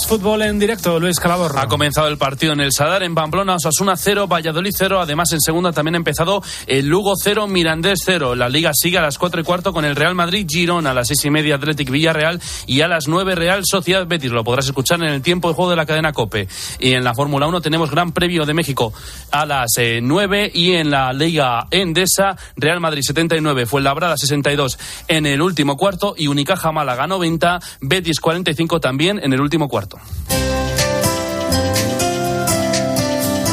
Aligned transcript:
Fútbol 0.00 0.40
en 0.40 0.58
directo, 0.58 0.98
Luis 0.98 1.20
Calabor. 1.20 1.52
Ha 1.58 1.68
comenzado 1.68 2.08
el 2.08 2.16
partido 2.16 2.54
en 2.54 2.60
el 2.60 2.72
Sadar, 2.72 3.02
en 3.02 3.14
Pamplona, 3.14 3.56
Osasuna 3.56 3.94
0, 3.94 4.26
Valladolid 4.26 4.70
0. 4.74 5.00
Además, 5.02 5.30
en 5.32 5.40
segunda 5.40 5.70
también 5.70 5.96
ha 5.96 5.98
empezado 5.98 6.42
el 6.66 6.86
Lugo 6.86 7.12
0, 7.14 7.46
Mirandés 7.46 8.00
0. 8.02 8.34
La 8.34 8.48
liga 8.48 8.70
sigue 8.72 8.96
a 8.96 9.02
las 9.02 9.18
4 9.18 9.42
y 9.42 9.44
cuarto 9.44 9.74
con 9.74 9.84
el 9.84 9.94
Real 9.94 10.14
Madrid 10.14 10.46
Girona, 10.48 10.92
a 10.92 10.94
las 10.94 11.08
6 11.08 11.26
y 11.26 11.30
media 11.30 11.56
Athletic 11.56 11.90
Villarreal 11.90 12.40
y 12.66 12.80
a 12.80 12.88
las 12.88 13.06
9 13.06 13.34
Real 13.34 13.64
Sociedad 13.64 14.06
Betis. 14.06 14.30
Lo 14.30 14.44
podrás 14.44 14.64
escuchar 14.64 15.02
en 15.02 15.10
el 15.10 15.20
tiempo 15.20 15.48
de 15.48 15.54
juego 15.54 15.70
de 15.70 15.76
la 15.76 15.84
cadena 15.84 16.14
Cope. 16.14 16.48
Y 16.80 16.94
en 16.94 17.04
la 17.04 17.14
Fórmula 17.14 17.46
1 17.46 17.60
tenemos 17.60 17.90
Gran 17.90 18.12
Premio 18.12 18.46
de 18.46 18.54
México 18.54 18.94
a 19.30 19.44
las 19.44 19.72
9 19.76 20.44
eh, 20.44 20.50
y 20.54 20.72
en 20.72 20.90
la 20.90 21.12
Liga 21.12 21.66
Endesa, 21.70 22.38
Real 22.56 22.80
Madrid 22.80 23.02
79, 23.02 23.66
fue 23.66 23.82
Labrada 23.82 24.16
62 24.16 24.78
en 25.08 25.26
el 25.26 25.42
último 25.42 25.76
cuarto 25.76 26.14
y 26.16 26.28
Unicaja 26.28 26.72
Málaga 26.72 27.06
90, 27.06 27.60
Betis 27.82 28.20
45 28.20 28.80
también 28.80 29.20
en 29.22 29.34
el 29.34 29.40
último 29.42 29.68
cuarto. 29.68 29.81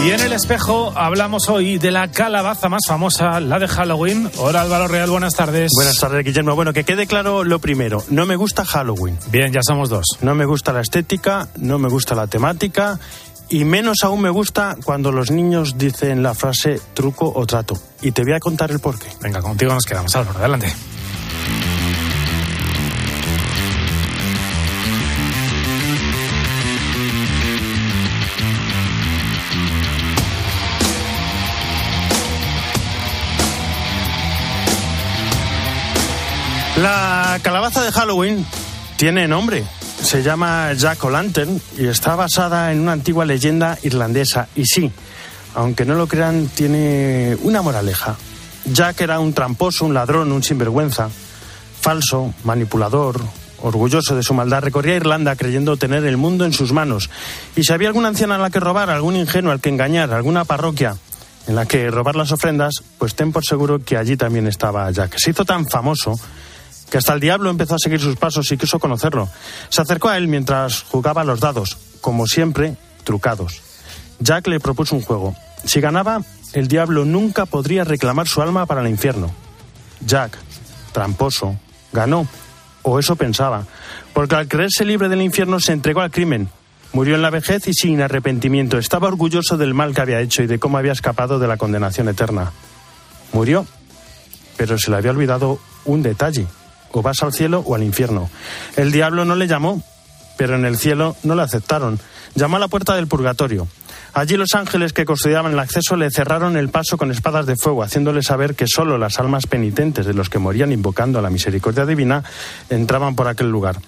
Y 0.06 0.12
en 0.12 0.22
el 0.22 0.32
espejo 0.32 0.94
hablamos 0.96 1.50
hoy 1.50 1.78
de 1.78 1.92
la 1.92 2.10
calabaza 2.10 2.70
más 2.70 2.84
famosa, 2.88 3.40
la 3.42 3.60
de 3.60 3.68
Halloween. 3.68 4.32
Hola 4.38 4.62
Álvaro 4.62 4.88
Real, 4.88 5.10
buenas 5.10 5.34
tardes. 5.34 5.72
Buenas 5.76 6.00
tardes, 6.00 6.24
Guillermo. 6.24 6.56
Bueno, 6.56 6.72
que 6.72 6.86
quede 6.86 7.06
claro 7.06 7.44
lo 7.44 7.60
primero. 7.60 8.02
No 8.10 8.26
me 8.26 8.38
gusta 8.38 8.64
Halloween. 8.64 9.18
Bien, 9.30 9.52
ya 9.52 9.60
somos 9.62 9.90
dos. 9.90 10.06
No 10.22 10.36
me 10.36 10.46
gusta 10.46 10.72
la 10.72 10.80
estética, 10.82 11.50
no 11.58 11.80
me 11.80 11.90
gusta 11.90 12.16
la 12.16 12.28
temática 12.28 12.98
y 13.50 13.66
menos 13.66 14.04
aún 14.04 14.22
me 14.22 14.30
gusta 14.30 14.78
cuando 14.86 15.12
los 15.12 15.32
niños 15.32 15.78
dicen 15.78 16.24
la 16.24 16.34
frase 16.34 16.80
truco 16.94 17.32
o 17.36 17.46
trato. 17.46 17.78
Y 18.02 18.12
te 18.12 18.24
voy 18.24 18.34
a 18.34 18.40
contar 18.40 18.72
el 18.72 18.80
porqué. 18.80 19.08
Venga, 19.22 19.42
contigo 19.42 19.74
nos 19.74 19.86
quedamos, 19.86 20.16
Álvaro. 20.16 20.40
Adelante. 20.40 20.74
Calabaza 37.70 37.86
de 37.86 37.92
Halloween 37.92 38.46
tiene 38.98 39.28
nombre. 39.28 39.64
Se 40.02 40.24
llama 40.24 40.74
Jack 40.74 41.04
O'Lantern 41.04 41.62
y 41.78 41.86
está 41.86 42.16
basada 42.16 42.72
en 42.72 42.80
una 42.80 42.94
antigua 42.94 43.26
leyenda 43.26 43.78
irlandesa. 43.84 44.48
Y 44.56 44.66
sí, 44.66 44.92
aunque 45.54 45.86
no 45.86 45.94
lo 45.94 46.08
crean, 46.08 46.48
tiene 46.48 47.38
una 47.44 47.62
moraleja. 47.62 48.16
Jack 48.66 49.02
era 49.02 49.20
un 49.20 49.34
tramposo, 49.34 49.86
un 49.86 49.94
ladrón, 49.94 50.32
un 50.32 50.42
sinvergüenza, 50.42 51.10
falso, 51.80 52.34
manipulador, 52.44 53.22
orgulloso 53.62 54.16
de 54.16 54.24
su 54.24 54.34
maldad, 54.34 54.64
recorría 54.64 54.96
Irlanda 54.96 55.36
creyendo 55.36 55.78
tener 55.78 56.06
el 56.06 56.18
mundo 56.18 56.46
en 56.46 56.54
sus 56.54 56.72
manos. 56.72 57.10
Y 57.56 57.64
si 57.64 57.74
había 57.74 57.90
alguna 57.90 58.08
anciana 58.08 58.36
a 58.36 58.40
la 58.40 58.50
que 58.50 58.60
robar, 58.60 58.90
algún 58.90 59.16
ingenuo 59.16 59.52
al 59.52 59.62
que 59.62 59.70
engañar, 59.70 60.12
alguna 60.12 60.44
parroquia 60.44 60.96
en 61.48 61.56
la 61.56 61.66
que 61.66 61.92
robar 61.92 62.16
las 62.16 62.32
ofrendas, 62.32 62.76
pues 62.98 63.16
ten 63.16 63.32
por 63.32 63.46
seguro 63.46 63.80
que 63.84 63.98
allí 63.98 64.18
también 64.18 64.48
estaba 64.48 64.90
Jack. 64.92 65.18
Se 65.18 65.32
hizo 65.32 65.46
tan 65.46 65.68
famoso 65.68 66.16
que 66.90 66.98
hasta 66.98 67.14
el 67.14 67.20
diablo 67.20 67.50
empezó 67.50 67.76
a 67.76 67.80
seguir 67.80 68.00
sus 68.00 68.16
pasos 68.16 68.52
y 68.52 68.58
quiso 68.58 68.80
conocerlo. 68.80 69.30
Se 69.70 69.82
acercó 69.82 70.10
a 70.10 70.18
él 70.18 70.28
mientras 70.28 70.84
jugaba 70.84 71.24
los 71.24 71.40
dados, 71.40 71.78
como 72.02 72.26
siempre, 72.26 72.76
trucados. 73.04 73.62
Jack 74.20 74.48
le 74.48 74.60
propuso 74.60 74.96
un 74.96 75.02
juego. 75.02 75.36
Si 75.66 75.80
ganaba, 75.80 76.22
el 76.54 76.68
diablo 76.68 77.06
nunca 77.06 77.46
podría 77.46 77.84
reclamar 77.84 78.28
su 78.28 78.42
alma 78.42 78.66
para 78.66 78.82
el 78.82 78.88
infierno. 78.88 79.32
Jack, 80.06 80.38
tramposo, 80.92 81.56
ganó, 81.94 82.28
o 82.82 83.00
eso 83.00 83.16
pensaba, 83.16 83.66
porque 84.14 84.36
al 84.36 84.48
creerse 84.48 84.86
libre 84.86 85.10
del 85.10 85.22
infierno 85.22 85.60
se 85.60 85.74
entregó 85.74 86.02
al 86.02 86.12
crimen. 86.12 86.50
Murió 86.92 87.16
en 87.16 87.22
la 87.22 87.30
vejez 87.30 87.68
y 87.68 87.74
sin 87.74 88.02
arrepentimiento. 88.02 88.80
Estaba 88.80 89.10
orgulloso 89.10 89.58
del 89.58 89.76
mal 89.76 89.94
que 89.94 90.02
había 90.02 90.22
hecho 90.22 90.42
y 90.42 90.48
de 90.48 90.58
cómo 90.58 90.80
había 90.80 90.92
escapado 90.92 91.38
de 91.38 91.48
la 91.48 91.58
condenación 91.58 92.10
eterna. 92.10 92.52
Murió, 93.32 93.68
pero 94.58 94.80
se 94.80 94.90
le 94.90 94.98
había 94.98 95.12
olvidado 95.12 95.60
un 95.86 96.02
detalle 96.02 96.48
o 96.92 97.02
vas 97.02 97.22
al 97.24 97.34
cielo 97.34 97.64
o 97.66 97.76
al 97.76 97.84
infierno. 97.84 98.30
El 98.76 98.92
diablo 98.92 99.26
no 99.26 99.36
le 99.36 99.48
llamó, 99.48 99.82
pero 100.38 100.56
en 100.56 100.66
el 100.66 100.78
cielo 100.78 101.16
no 101.24 101.36
le 101.36 101.42
aceptaron. 101.42 102.00
Llamó 102.36 102.58
a 102.58 102.60
la 102.60 102.68
puerta 102.68 102.96
del 102.96 103.08
purgatorio. 103.08 103.68
Allí 104.14 104.38
los 104.38 104.56
ángeles 104.56 104.92
que 104.92 105.06
custodiaban 105.06 105.54
el 105.54 105.60
acceso 105.60 105.96
le 105.96 106.10
cerraron 106.10 106.58
el 106.58 106.70
paso 106.70 106.98
con 106.98 107.12
espadas 107.12 107.46
de 107.46 107.56
fuego, 107.56 107.84
haciéndole 107.84 108.24
saber 108.24 108.56
que 108.56 108.66
solo 108.66 108.98
las 108.98 109.20
almas 109.20 109.46
penitentes 109.46 110.06
de 110.06 110.14
los 110.14 110.30
que 110.30 110.40
morían 110.40 110.72
invocando 110.72 111.22
la 111.22 111.30
misericordia 111.30 111.86
divina 111.86 112.24
entraban 112.70 113.16
por 113.16 113.28
aquel 113.28 113.52
lugar. 113.52 113.80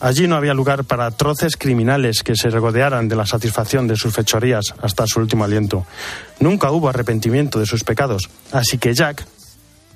Allí 0.00 0.28
no 0.28 0.36
había 0.36 0.52
lugar 0.52 0.84
para 0.84 1.06
atroces 1.06 1.56
criminales 1.56 2.22
que 2.22 2.36
se 2.36 2.50
regodearan 2.50 3.08
de 3.08 3.16
la 3.16 3.26
satisfacción 3.26 3.86
de 3.86 3.96
sus 3.96 4.12
fechorías 4.12 4.74
hasta 4.82 5.06
su 5.06 5.20
último 5.20 5.44
aliento. 5.44 5.86
Nunca 6.40 6.70
hubo 6.70 6.88
arrepentimiento 6.88 7.58
de 7.58 7.66
sus 7.66 7.84
pecados, 7.84 8.28
así 8.52 8.78
que 8.78 8.94
Jack 8.94 9.24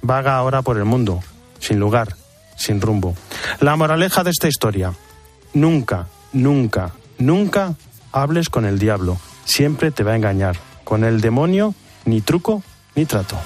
vaga 0.01 0.37
ahora 0.37 0.63
por 0.63 0.79
el 0.79 0.85
mundo, 0.85 1.23
sin 1.61 1.79
lugar, 1.79 2.17
sin 2.57 2.81
rumbo. 2.81 3.15
La 3.61 3.77
moraleja 3.77 4.25
de 4.25 4.31
esta 4.31 4.49
historia, 4.49 4.93
nunca, 5.53 6.09
nunca, 6.33 6.95
nunca 7.19 7.75
hables 8.13 8.49
con 8.49 8.65
el 8.65 8.79
diablo, 8.79 9.19
siempre 9.45 9.91
te 9.91 10.05
va 10.05 10.13
a 10.13 10.17
engañar. 10.17 10.57
Con 10.85 11.03
el 11.03 11.21
demonio, 11.21 11.75
ni 12.05 12.21
truco 12.21 12.63
ni 12.95 13.07
trato. 13.07 13.37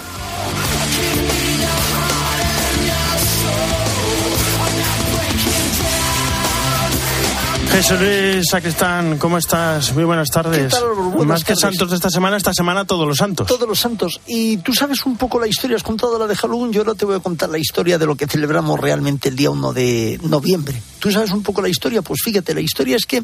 Jesús 7.71 8.01
Luis 8.01 8.47
Sacristán, 8.51 9.19
¿cómo 9.19 9.39
estás? 9.39 9.95
Muy 9.95 10.05
buenas 10.05 10.31
tardes. 10.31 10.75
Más 11.25 11.45
que 11.45 11.55
santos 11.55 11.91
de 11.91 11.97
esta 11.97 12.11
semana, 12.11 12.37
esta 12.37 12.53
semana 12.53 12.85
todos 12.85 13.07
los 13.07 13.17
santos. 13.17 13.47
Todos 13.47 13.69
los 13.69 13.79
santos. 13.79 14.21
Y 14.27 14.57
tú 14.59 14.75
sabes 14.75 15.05
un 15.07 15.17
poco 15.17 15.39
la 15.39 15.47
historia, 15.47 15.77
has 15.77 15.83
contado 15.83 16.19
la 16.19 16.27
de 16.27 16.35
Halloween, 16.35 16.73
yo 16.73 16.81
ahora 16.81 16.95
te 16.95 17.05
voy 17.05 17.17
a 17.17 17.21
contar 17.21 17.51
la 17.51 17.59
historia 17.59 17.99
de 17.99 18.07
lo 18.07 18.17
que 18.17 18.27
celebramos 18.27 18.81
realmente 18.81 19.29
el 19.29 19.37
día 19.37 19.51
1 19.51 19.73
de 19.73 20.19
noviembre. 20.25 20.83
¿Tú 20.99 21.13
sabes 21.13 21.31
un 21.31 21.43
poco 21.43 21.63
la 21.63 21.69
historia? 21.69 22.03
Pues 22.03 22.21
fíjate, 22.25 22.55
la 22.55 22.61
historia 22.61 22.97
es 22.97 23.07
que 23.07 23.23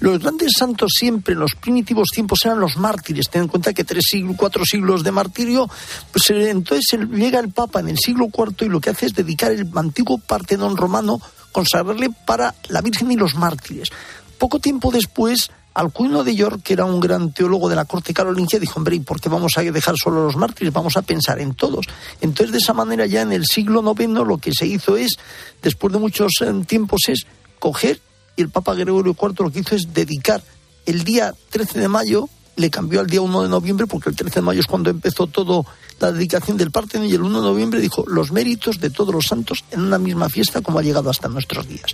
los 0.00 0.18
grandes 0.18 0.52
santos 0.58 0.92
siempre 0.98 1.32
en 1.32 1.40
los 1.40 1.54
primitivos 1.54 2.08
tiempos 2.08 2.40
eran 2.44 2.60
los 2.60 2.76
mártires. 2.76 3.30
Ten 3.30 3.42
en 3.42 3.48
cuenta 3.48 3.72
que 3.72 3.84
tres 3.84 4.04
siglos, 4.10 4.36
cuatro 4.36 4.64
siglos 4.66 5.02
de 5.02 5.12
martirio, 5.12 5.68
pues 6.12 6.28
eh, 6.30 6.50
entonces 6.50 6.98
llega 7.10 7.40
el 7.40 7.50
Papa 7.50 7.80
en 7.80 7.88
el 7.88 7.98
siglo 7.98 8.26
IV 8.26 8.66
y 8.66 8.68
lo 8.68 8.80
que 8.80 8.90
hace 8.90 9.06
es 9.06 9.14
dedicar 9.14 9.52
el 9.52 9.66
antiguo 9.74 10.18
Partenón 10.18 10.76
romano 10.76 11.20
consagrarle 11.54 12.10
para 12.26 12.52
la 12.68 12.82
Virgen 12.82 13.12
y 13.12 13.16
los 13.16 13.36
mártires. 13.36 13.88
Poco 14.38 14.58
tiempo 14.58 14.90
después, 14.90 15.52
Alcuino 15.72 16.24
de 16.24 16.34
York, 16.34 16.60
que 16.64 16.72
era 16.72 16.84
un 16.84 16.98
gran 16.98 17.32
teólogo 17.32 17.68
de 17.68 17.76
la 17.76 17.84
corte 17.84 18.12
carolingia, 18.12 18.58
dijo, 18.58 18.80
hombre, 18.80 18.96
¿y 18.96 19.00
por 19.00 19.20
qué 19.20 19.28
vamos 19.28 19.56
a 19.56 19.62
dejar 19.62 19.94
solo 19.96 20.22
a 20.22 20.24
los 20.24 20.36
mártires? 20.36 20.72
Vamos 20.72 20.96
a 20.96 21.02
pensar 21.02 21.40
en 21.40 21.54
todos. 21.54 21.86
Entonces, 22.20 22.50
de 22.50 22.58
esa 22.58 22.72
manera, 22.72 23.06
ya 23.06 23.22
en 23.22 23.32
el 23.32 23.44
siglo 23.46 23.84
IX, 23.96 24.08
lo 24.26 24.38
que 24.38 24.50
se 24.52 24.66
hizo 24.66 24.96
es, 24.96 25.16
después 25.62 25.92
de 25.92 26.00
muchos 26.00 26.32
eh, 26.40 26.52
tiempos, 26.66 27.02
es 27.06 27.24
coger, 27.60 28.00
y 28.34 28.42
el 28.42 28.50
Papa 28.50 28.74
Gregorio 28.74 29.16
IV 29.20 29.44
lo 29.44 29.52
que 29.52 29.60
hizo 29.60 29.76
es 29.76 29.94
dedicar 29.94 30.42
el 30.86 31.04
día 31.04 31.32
13 31.50 31.78
de 31.78 31.88
mayo, 31.88 32.28
le 32.56 32.68
cambió 32.68 32.98
al 32.98 33.06
día 33.06 33.20
1 33.20 33.44
de 33.44 33.48
noviembre, 33.48 33.86
porque 33.86 34.10
el 34.10 34.16
13 34.16 34.34
de 34.34 34.42
mayo 34.42 34.60
es 34.60 34.66
cuando 34.66 34.90
empezó 34.90 35.28
todo 35.28 35.64
la 36.00 36.12
dedicación 36.12 36.56
del 36.56 36.70
Partenón 36.70 37.08
y 37.08 37.12
el 37.12 37.22
1 37.22 37.40
de 37.40 37.48
noviembre 37.48 37.80
dijo 37.80 38.04
los 38.06 38.32
méritos 38.32 38.80
de 38.80 38.90
todos 38.90 39.14
los 39.14 39.26
santos 39.26 39.64
en 39.70 39.80
una 39.80 39.98
misma 39.98 40.28
fiesta 40.28 40.60
como 40.60 40.78
ha 40.78 40.82
llegado 40.82 41.10
hasta 41.10 41.28
nuestros 41.28 41.68
días. 41.68 41.86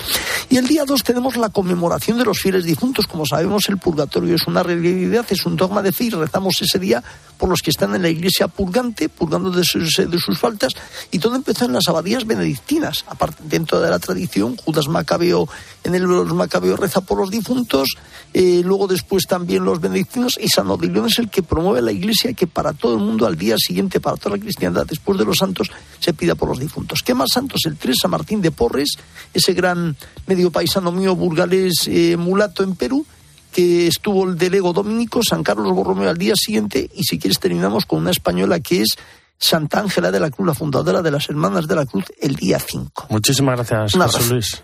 Y 0.48 0.56
el 0.56 0.66
día 0.66 0.84
2 0.84 1.02
tenemos 1.02 1.36
la 1.36 1.48
conmemoración 1.48 2.18
de 2.18 2.24
los 2.24 2.40
fieles 2.40 2.64
difuntos. 2.64 3.06
Como 3.06 3.26
sabemos, 3.26 3.68
el 3.68 3.78
purgatorio 3.78 4.34
es 4.34 4.46
una 4.46 4.62
realidad, 4.62 5.26
es 5.30 5.46
un 5.46 5.56
dogma 5.56 5.82
de 5.82 5.92
fe 5.92 6.04
y 6.04 6.10
rezamos 6.10 6.60
ese 6.60 6.78
día 6.78 7.02
por 7.38 7.48
los 7.48 7.62
que 7.62 7.70
están 7.70 7.94
en 7.94 8.02
la 8.02 8.08
iglesia 8.08 8.48
purgante, 8.48 9.08
purgando 9.08 9.50
de 9.50 9.64
sus, 9.64 9.96
de 9.96 10.18
sus 10.18 10.38
faltas. 10.38 10.74
Y 11.10 11.18
todo 11.18 11.36
empezó 11.36 11.64
en 11.64 11.72
las 11.72 11.88
abadías 11.88 12.26
benedictinas. 12.26 13.04
Aparte, 13.06 13.42
dentro 13.44 13.80
de 13.80 13.90
la 13.90 13.98
tradición, 13.98 14.56
Judas 14.56 14.88
Macabeo, 14.88 15.48
en 15.84 15.94
el 15.94 16.02
los 16.02 16.34
Macabeo 16.34 16.76
reza 16.76 17.00
por 17.00 17.18
los 17.18 17.30
difuntos, 17.30 17.96
eh, 18.32 18.62
luego 18.64 18.86
después 18.86 19.26
también 19.26 19.64
los 19.64 19.80
benedictinos, 19.80 20.38
y 20.40 20.48
San 20.48 20.70
Odilio 20.70 21.06
es 21.06 21.18
el 21.18 21.30
que 21.30 21.42
promueve 21.42 21.82
la 21.82 21.92
iglesia 21.92 22.32
que 22.32 22.46
para 22.46 22.72
todo 22.72 22.94
el 22.94 23.00
mundo 23.00 23.26
al 23.26 23.36
día 23.36 23.56
siguiente 23.58 23.89
para 23.98 24.16
toda 24.16 24.36
la 24.36 24.42
cristiandad, 24.42 24.86
después 24.86 25.18
de 25.18 25.24
los 25.24 25.38
santos, 25.38 25.70
se 25.98 26.12
pida 26.12 26.34
por 26.34 26.50
los 26.50 26.60
difuntos. 26.60 27.02
¿Qué 27.02 27.14
más 27.14 27.30
santos? 27.32 27.62
El 27.64 27.76
3 27.76 27.96
San 28.02 28.10
Martín 28.10 28.40
de 28.40 28.52
Porres, 28.52 28.90
ese 29.34 29.54
gran 29.54 29.96
medio 30.26 30.52
paisano 30.52 30.92
mío 30.92 31.16
burgalés 31.16 31.88
eh, 31.88 32.16
mulato 32.16 32.62
en 32.62 32.76
Perú, 32.76 33.04
que 33.52 33.86
estuvo 33.86 34.28
el 34.28 34.38
delego 34.38 34.72
dominico, 34.72 35.20
San 35.22 35.42
Carlos 35.42 35.72
Borromeo 35.74 36.10
al 36.10 36.18
día 36.18 36.34
siguiente, 36.36 36.88
y 36.94 37.04
si 37.04 37.18
quieres 37.18 37.40
terminamos 37.40 37.86
con 37.86 38.00
una 38.00 38.10
española 38.10 38.60
que 38.60 38.82
es 38.82 38.96
Santa 39.38 39.80
Ángela 39.80 40.10
de 40.10 40.20
la 40.20 40.30
Cruz, 40.30 40.46
la 40.46 40.54
fundadora 40.54 41.00
de 41.02 41.10
las 41.10 41.28
Hermanas 41.28 41.66
de 41.66 41.74
la 41.74 41.86
Cruz, 41.86 42.04
el 42.20 42.36
día 42.36 42.58
5. 42.60 43.06
Muchísimas 43.08 43.56
gracias, 43.56 43.94
José 43.94 44.32
Luis. 44.32 44.62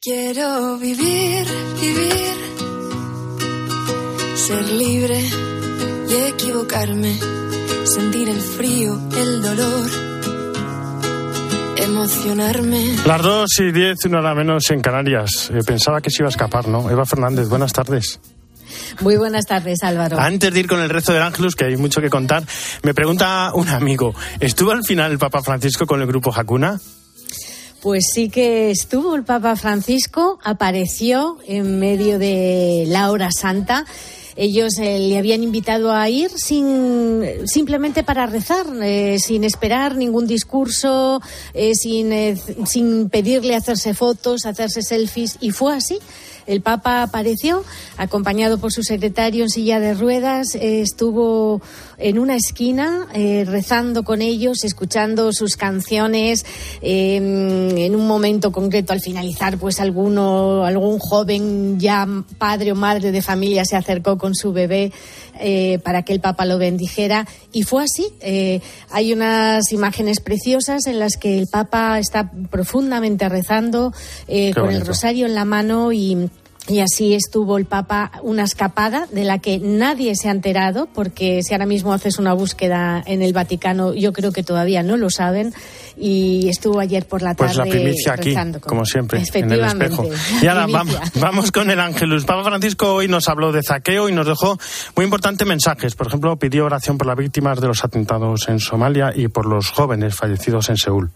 Quiero 0.00 0.76
vivir, 0.76 1.46
vivir, 1.80 2.36
ser 4.36 4.68
libre 4.68 5.18
y 6.10 6.14
equivocarme 6.14 7.18
sentir 7.84 8.28
el 8.28 8.40
frío, 8.40 8.98
el 9.16 9.42
dolor, 9.42 9.90
emocionarme. 11.76 12.96
Las 13.06 13.22
dos 13.22 13.50
y 13.60 13.72
diez, 13.72 14.04
una 14.06 14.20
hora 14.20 14.34
menos 14.34 14.70
en 14.70 14.80
Canarias. 14.80 15.50
Eh, 15.52 15.60
pensaba 15.66 16.00
que 16.00 16.10
se 16.10 16.22
iba 16.22 16.28
a 16.28 16.30
escapar, 16.30 16.66
¿no? 16.66 16.90
Eva 16.90 17.04
Fernández, 17.04 17.48
buenas 17.48 17.72
tardes. 17.72 18.20
Muy 19.00 19.16
buenas 19.16 19.44
tardes, 19.46 19.82
Álvaro. 19.82 20.18
Antes 20.18 20.52
de 20.52 20.60
ir 20.60 20.66
con 20.66 20.80
el 20.80 20.88
resto 20.88 21.12
del 21.12 21.22
Ángelus, 21.22 21.54
que 21.54 21.66
hay 21.66 21.76
mucho 21.76 22.00
que 22.00 22.10
contar, 22.10 22.42
me 22.82 22.94
pregunta 22.94 23.50
un 23.54 23.68
amigo, 23.68 24.14
¿estuvo 24.40 24.70
al 24.70 24.84
final 24.84 25.12
el 25.12 25.18
Papa 25.18 25.42
Francisco 25.42 25.86
con 25.86 26.00
el 26.00 26.06
grupo 26.06 26.32
Hakuna? 26.34 26.80
Pues 27.82 28.06
sí 28.14 28.30
que 28.30 28.70
estuvo 28.70 29.14
el 29.14 29.24
Papa 29.24 29.56
Francisco, 29.56 30.38
apareció 30.42 31.36
en 31.46 31.78
medio 31.78 32.18
de 32.18 32.84
la 32.88 33.10
hora 33.10 33.30
santa. 33.30 33.84
Ellos 34.36 34.78
eh, 34.78 34.98
le 34.98 35.18
habían 35.18 35.42
invitado 35.42 35.92
a 35.92 36.08
ir 36.08 36.30
sin 36.30 37.22
simplemente 37.46 38.02
para 38.02 38.26
rezar, 38.26 38.66
eh, 38.82 39.18
sin 39.18 39.44
esperar 39.44 39.96
ningún 39.96 40.26
discurso, 40.26 41.20
eh, 41.52 41.72
sin, 41.74 42.12
sin 42.66 43.08
pedirle 43.08 43.54
hacerse 43.54 43.94
fotos, 43.94 44.46
hacerse 44.46 44.82
selfies, 44.82 45.38
y 45.40 45.50
fue 45.50 45.76
así. 45.76 45.98
El 46.46 46.60
Papa 46.60 47.02
apareció 47.02 47.64
acompañado 47.96 48.58
por 48.58 48.70
su 48.70 48.82
secretario 48.82 49.44
en 49.44 49.50
silla 49.50 49.80
de 49.80 49.94
ruedas, 49.94 50.54
estuvo 50.54 51.62
en 51.98 52.18
una 52.18 52.36
esquina 52.36 53.06
eh, 53.14 53.44
rezando 53.46 54.02
con 54.02 54.20
ellos, 54.20 54.64
escuchando 54.64 55.32
sus 55.32 55.56
canciones. 55.56 56.44
eh, 56.82 57.16
en 57.16 57.96
un 57.96 58.06
momento 58.06 58.52
concreto, 58.52 58.92
al 58.92 59.00
finalizar, 59.00 59.58
pues 59.58 59.80
alguno, 59.80 60.64
algún 60.64 60.98
joven 60.98 61.78
ya 61.78 62.06
padre 62.38 62.72
o 62.72 62.74
madre 62.74 63.12
de 63.12 63.22
familia 63.22 63.64
se 63.64 63.76
acercó 63.76 64.18
con 64.24 64.34
su 64.34 64.54
bebé 64.54 64.90
eh, 65.38 65.80
para 65.84 66.02
que 66.02 66.14
el 66.14 66.20
Papa 66.20 66.46
lo 66.46 66.56
bendijera. 66.56 67.26
Y 67.52 67.64
fue 67.64 67.84
así. 67.84 68.06
Eh, 68.20 68.62
hay 68.90 69.12
unas 69.12 69.70
imágenes 69.70 70.20
preciosas 70.20 70.86
en 70.86 70.98
las 70.98 71.18
que 71.18 71.38
el 71.38 71.46
Papa 71.46 71.98
está 71.98 72.32
profundamente 72.50 73.28
rezando 73.28 73.92
eh, 74.26 74.54
con 74.54 74.70
el 74.70 74.86
rosario 74.86 75.26
en 75.26 75.34
la 75.34 75.44
mano 75.44 75.92
y. 75.92 76.30
Y 76.66 76.80
así 76.80 77.12
estuvo 77.12 77.58
el 77.58 77.66
Papa 77.66 78.10
una 78.22 78.44
escapada 78.44 79.06
de 79.12 79.24
la 79.24 79.38
que 79.38 79.58
nadie 79.58 80.14
se 80.16 80.28
ha 80.28 80.30
enterado, 80.30 80.88
porque 80.94 81.42
si 81.42 81.52
ahora 81.52 81.66
mismo 81.66 81.92
haces 81.92 82.18
una 82.18 82.32
búsqueda 82.32 83.02
en 83.04 83.20
el 83.20 83.34
Vaticano, 83.34 83.92
yo 83.92 84.14
creo 84.14 84.32
que 84.32 84.42
todavía 84.42 84.82
no 84.82 84.96
lo 84.96 85.10
saben. 85.10 85.52
Y 85.98 86.48
estuvo 86.48 86.80
ayer 86.80 87.06
por 87.06 87.20
la 87.20 87.34
tarde 87.34 87.54
Pues 87.54 87.56
la 87.58 87.70
primicia 87.70 88.12
aquí, 88.14 88.34
con- 88.34 88.60
como 88.60 88.86
siempre, 88.86 89.22
en 89.34 89.52
el 89.52 89.62
espejo. 89.62 90.08
Y 90.42 90.46
ahora 90.46 90.66
vamos, 90.66 90.96
vamos 91.20 91.52
con 91.52 91.70
el 91.70 91.78
Ángelus. 91.78 92.24
Papa 92.24 92.42
Francisco 92.44 92.94
hoy 92.94 93.08
nos 93.08 93.28
habló 93.28 93.52
de 93.52 93.62
zaqueo 93.62 94.08
y 94.08 94.12
nos 94.12 94.26
dejó 94.26 94.58
muy 94.96 95.04
importantes 95.04 95.46
mensajes. 95.46 95.94
Por 95.94 96.06
ejemplo, 96.06 96.34
pidió 96.38 96.64
oración 96.64 96.96
por 96.96 97.06
las 97.06 97.16
víctimas 97.18 97.60
de 97.60 97.66
los 97.68 97.84
atentados 97.84 98.48
en 98.48 98.58
Somalia 98.58 99.12
y 99.14 99.28
por 99.28 99.44
los 99.44 99.70
jóvenes 99.70 100.14
fallecidos 100.14 100.70
en 100.70 100.78
Seúl. 100.78 101.10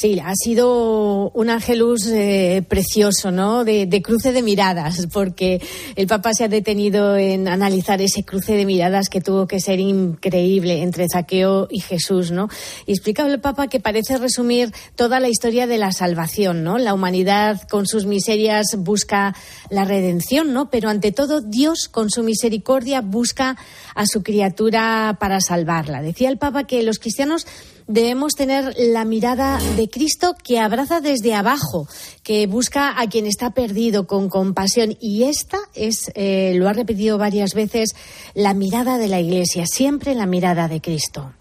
Sí, 0.00 0.18
ha 0.18 0.32
sido 0.34 1.30
un 1.32 1.50
ángelus 1.50 2.06
eh, 2.06 2.64
precioso, 2.66 3.30
¿no? 3.30 3.66
De, 3.66 3.84
de 3.84 4.00
cruce 4.00 4.32
de 4.32 4.40
miradas, 4.40 5.06
porque 5.12 5.60
el 5.94 6.06
Papa 6.06 6.32
se 6.32 6.44
ha 6.44 6.48
detenido 6.48 7.18
en 7.18 7.48
analizar 7.48 8.00
ese 8.00 8.24
cruce 8.24 8.54
de 8.54 8.64
miradas 8.64 9.10
que 9.10 9.20
tuvo 9.20 9.46
que 9.46 9.60
ser 9.60 9.78
increíble 9.78 10.80
entre 10.80 11.06
Zaqueo 11.12 11.68
y 11.70 11.80
Jesús, 11.80 12.30
¿no? 12.30 12.48
Y 12.86 12.92
explicaba 12.92 13.28
el 13.28 13.42
Papa 13.42 13.68
que 13.68 13.78
parece 13.78 14.16
resumir 14.16 14.72
toda 14.96 15.20
la 15.20 15.28
historia 15.28 15.66
de 15.66 15.76
la 15.76 15.92
salvación, 15.92 16.64
¿no? 16.64 16.78
La 16.78 16.94
humanidad 16.94 17.60
con 17.68 17.86
sus 17.86 18.06
miserias 18.06 18.68
busca 18.78 19.36
la 19.68 19.84
redención, 19.84 20.54
¿no? 20.54 20.70
Pero 20.70 20.88
ante 20.88 21.12
todo 21.12 21.42
Dios 21.42 21.90
con 21.90 22.08
su 22.08 22.22
misericordia 22.22 23.02
busca 23.02 23.58
a 23.94 24.06
su 24.06 24.22
criatura 24.22 25.18
para 25.20 25.42
salvarla. 25.42 26.00
Decía 26.00 26.30
el 26.30 26.38
Papa 26.38 26.64
que 26.64 26.82
los 26.82 26.98
cristianos 26.98 27.46
debemos 27.90 28.34
tener 28.34 28.74
la 28.78 29.04
mirada 29.04 29.58
de 29.76 29.88
Cristo 29.88 30.34
que 30.42 30.60
abraza 30.60 31.00
desde 31.00 31.34
abajo, 31.34 31.88
que 32.22 32.46
busca 32.46 33.00
a 33.00 33.08
quien 33.08 33.26
está 33.26 33.50
perdido 33.50 34.06
con 34.06 34.28
compasión. 34.28 34.96
Y 35.00 35.24
esta 35.24 35.58
es, 35.74 36.10
eh, 36.14 36.52
lo 36.54 36.68
ha 36.68 36.72
repetido 36.72 37.18
varias 37.18 37.54
veces, 37.54 37.94
la 38.34 38.54
mirada 38.54 38.96
de 38.96 39.08
la 39.08 39.20
Iglesia, 39.20 39.66
siempre 39.66 40.14
la 40.14 40.26
mirada 40.26 40.68
de 40.68 40.80
Cristo. 40.80 41.32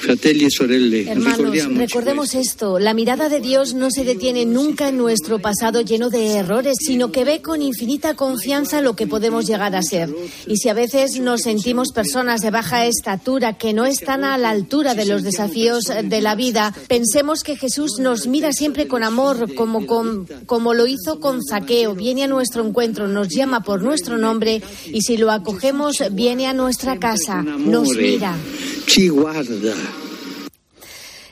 Fratelli 0.00 0.44
e 0.44 0.50
sorelle, 0.50 1.10
Hermanos, 1.10 1.38
recordemos 1.74 2.34
esto, 2.34 2.78
la 2.78 2.94
mirada 2.94 3.28
de 3.28 3.40
Dios 3.40 3.74
no 3.74 3.90
se 3.90 4.04
detiene 4.04 4.44
nunca 4.44 4.88
en 4.88 4.98
nuestro 4.98 5.38
pasado 5.40 5.80
lleno 5.80 6.10
de 6.10 6.34
errores, 6.34 6.76
sino 6.78 7.10
que 7.10 7.24
ve 7.24 7.40
con 7.42 7.60
infinita 7.62 8.14
confianza 8.14 8.80
lo 8.82 8.94
que 8.94 9.06
podemos 9.06 9.46
llegar 9.46 9.74
a 9.74 9.82
ser. 9.82 10.08
Y 10.46 10.58
si 10.58 10.68
a 10.68 10.74
veces 10.74 11.18
nos 11.18 11.40
sentimos 11.42 11.88
personas 11.92 12.40
de 12.42 12.50
baja 12.50 12.84
estatura 12.86 13.54
que 13.58 13.72
no 13.72 13.84
están 13.86 14.22
a 14.22 14.36
la 14.38 14.50
altura 14.50 14.94
de 14.94 15.06
los 15.06 15.22
desafíos 15.22 15.84
de 16.04 16.20
la 16.20 16.34
vida, 16.36 16.72
pensemos 16.88 17.42
que 17.42 17.56
Jesús 17.56 17.98
nos 17.98 18.26
mira 18.28 18.52
siempre 18.52 18.86
con 18.86 19.02
amor, 19.02 19.54
como, 19.54 19.86
con- 19.86 20.26
como 20.46 20.74
lo 20.74 20.86
hizo 20.86 21.18
con 21.20 21.40
Zaqueo, 21.42 21.94
viene 21.94 22.24
a 22.24 22.28
nuestro 22.28 22.64
encuentro, 22.64 23.08
nos 23.08 23.28
llama 23.28 23.62
por 23.64 23.82
nuestro 23.82 24.18
nombre 24.18 24.62
y 24.92 25.00
si 25.02 25.16
lo 25.16 25.32
acogemos, 25.32 25.96
viene 26.12 26.46
a 26.46 26.52
nuestra 26.52 26.98
casa, 26.98 27.42
nos 27.42 27.88
mira. 27.96 28.36
Ci 28.86 29.08
guarda. 29.08 29.74
Listen. 29.76 30.05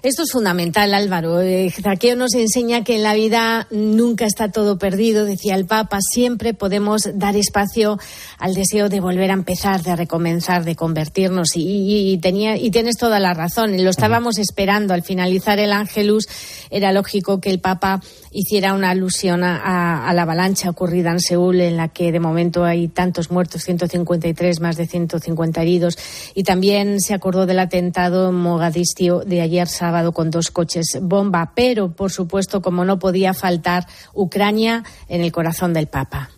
Esto 0.05 0.25
es 0.25 0.33
fundamental, 0.33 0.93
Álvaro. 0.93 1.41
Eh, 1.41 1.71
Zaqueo 1.71 2.15
nos 2.15 2.35
enseña 2.35 2.85
que 2.85 2.97
en 2.97 3.03
la 3.03 3.15
vida 3.15 3.67
nunca 3.71 4.27
está 4.27 4.51
todo 4.51 4.77
perdido, 4.77 5.25
decía 5.25 5.55
el 5.55 5.65
Papa. 5.65 5.97
Siempre 6.13 6.53
podemos 6.53 7.09
dar 7.15 7.37
espacio 7.37 7.99
al 8.39 8.53
deseo 8.53 8.91
de 8.91 9.01
volver 9.01 9.31
a 9.31 9.33
empezar, 9.33 9.83
de 9.83 9.97
recomenzar, 9.97 10.63
de 10.67 10.77
convertirnos. 10.77 11.57
Y, 11.57 11.63
y- 11.63 12.13
y 12.13 12.19
tenía, 12.19 12.59
y 12.59 12.71
tienes 12.71 12.99
toda 12.99 13.19
la 13.19 13.33
razón. 13.33 13.83
Lo 13.83 13.89
estábamos 13.89 14.37
esperando. 14.37 14.93
Al 14.93 15.03
finalizar 15.03 15.59
el 15.59 15.73
Ángelus, 15.73 16.29
era 16.69 16.93
lógico 16.93 17.41
que 17.41 17.49
el 17.49 17.61
Papa 17.61 18.03
hiciera 18.31 18.75
una 18.75 18.91
alusión 18.91 19.43
a, 19.43 19.57
a- 19.57 20.07
a 20.07 20.13
la 20.13 20.23
avalancha 20.23 20.69
ocurrida 20.69 21.13
en 21.13 21.21
Seúl, 21.21 21.63
en 21.63 21.79
la 21.79 21.89
que 21.89 22.13
de 22.13 22.21
momento 22.21 22.65
hay 22.67 22.89
tantos 22.89 23.31
muertos, 23.31 23.63
153, 23.63 24.61
más 24.61 24.77
de 24.77 24.87
150 24.87 25.63
heridos. 25.63 25.97
Y 26.35 26.43
también 26.43 27.01
se 27.01 27.15
acordó 27.15 27.47
del 27.47 27.59
atentado 27.61 28.29
en 28.29 28.35
Mogadiscio 28.35 29.21
de 29.21 29.41
ayer 29.41 29.67
sábado 29.67 29.94
con 30.13 30.31
dos 30.31 30.51
coches 30.51 30.99
bomba. 31.01 31.53
Pero, 31.55 31.93
por 31.93 32.11
supuesto, 32.11 32.61
como 32.61 32.85
no 32.85 32.99
podía 32.99 33.35
faltar, 33.35 33.87
Ucrania 34.15 34.85
en 35.09 35.23
el 35.23 35.33
corazón 35.33 35.73
del 35.73 35.87
Papa. 35.87 36.31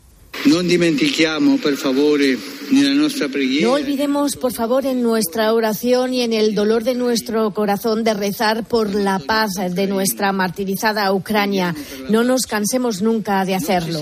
No 3.62 3.72
olvidemos, 3.72 4.36
por 4.36 4.52
favor, 4.52 4.86
en 4.86 5.02
nuestra 5.02 5.52
oración 5.52 6.12
y 6.14 6.22
en 6.22 6.32
el 6.32 6.54
dolor 6.54 6.84
de 6.84 6.94
nuestro 6.94 7.52
corazón 7.52 8.04
de 8.04 8.14
rezar 8.14 8.64
por 8.64 8.94
la 8.94 9.18
paz 9.18 9.52
de 9.70 9.86
nuestra 9.86 10.32
martirizada 10.32 11.12
Ucrania. 11.12 11.74
No 12.10 12.22
nos 12.22 12.42
cansemos 12.42 13.02
nunca 13.02 13.44
de 13.44 13.54
hacerlo. 13.54 14.00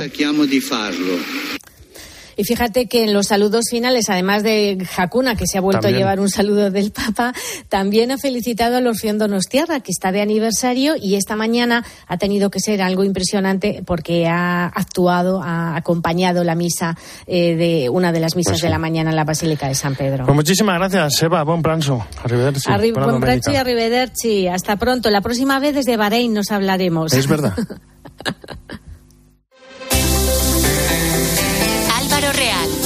Y 2.37 2.45
fíjate 2.45 2.87
que 2.87 3.05
en 3.05 3.13
los 3.13 3.27
saludos 3.29 3.65
finales, 3.71 4.11
además 4.11 4.43
de 4.43 4.85
Hakuna, 4.97 5.37
que 5.37 5.47
se 5.47 5.59
ha 5.59 5.61
vuelto 5.61 5.83
También. 5.83 5.97
a 5.97 5.99
llevar 5.99 6.21
un 6.21 6.29
saludo 6.31 6.71
del 6.71 6.91
Papa, 6.93 7.33
también 7.69 8.11
ha 8.11 8.19
felicitado 8.19 8.77
a 8.77 8.81
los 8.81 8.99
Donostiarra, 9.05 9.81
que 9.81 9.91
está 9.93 10.13
de 10.13 10.21
aniversario 10.23 10.95
y 11.01 11.15
esta 11.17 11.37
mañana 11.37 11.85
ha 12.07 12.17
tenido 12.17 12.51
que 12.51 12.59
ser 12.59 12.81
algo 12.83 13.05
impresionante 13.05 13.83
porque 13.87 14.27
ha 14.27 14.67
actuado, 14.67 15.43
ha 15.43 15.77
acompañado 15.77 16.43
la 16.43 16.55
misa 16.55 16.97
eh, 17.27 17.55
de 17.55 17.89
una 17.91 18.13
de 18.13 18.21
las 18.21 18.35
misas 18.35 18.53
Pues 18.53 18.61
sí. 18.61 18.67
de 18.67 18.71
la 18.71 18.79
mañana 18.79 19.11
en 19.11 19.17
la 19.17 19.25
Basílica 19.25 19.69
de 19.69 19.75
San 19.75 19.95
Pedro. 19.95 20.25
Pues 20.25 20.35
muchísimas 20.35 20.79
gracias, 20.79 21.23
Eva. 21.23 21.43
Buen 21.45 21.63
pranzo. 21.63 22.05
Arrivederci. 22.23 22.69
Arri- 22.71 22.93
buen 22.95 23.21
braccio 23.21 23.53
y 23.53 23.57
arrivederci. 23.57 24.49
Hasta 24.49 24.77
pronto. 24.77 25.11
La 25.11 25.21
próxima 25.21 25.59
vez 25.61 25.75
desde 25.75 25.97
Bahrein 25.97 26.33
nos 26.33 26.51
hablaremos. 26.51 27.13
Es 27.13 27.27
verdad. 27.29 27.55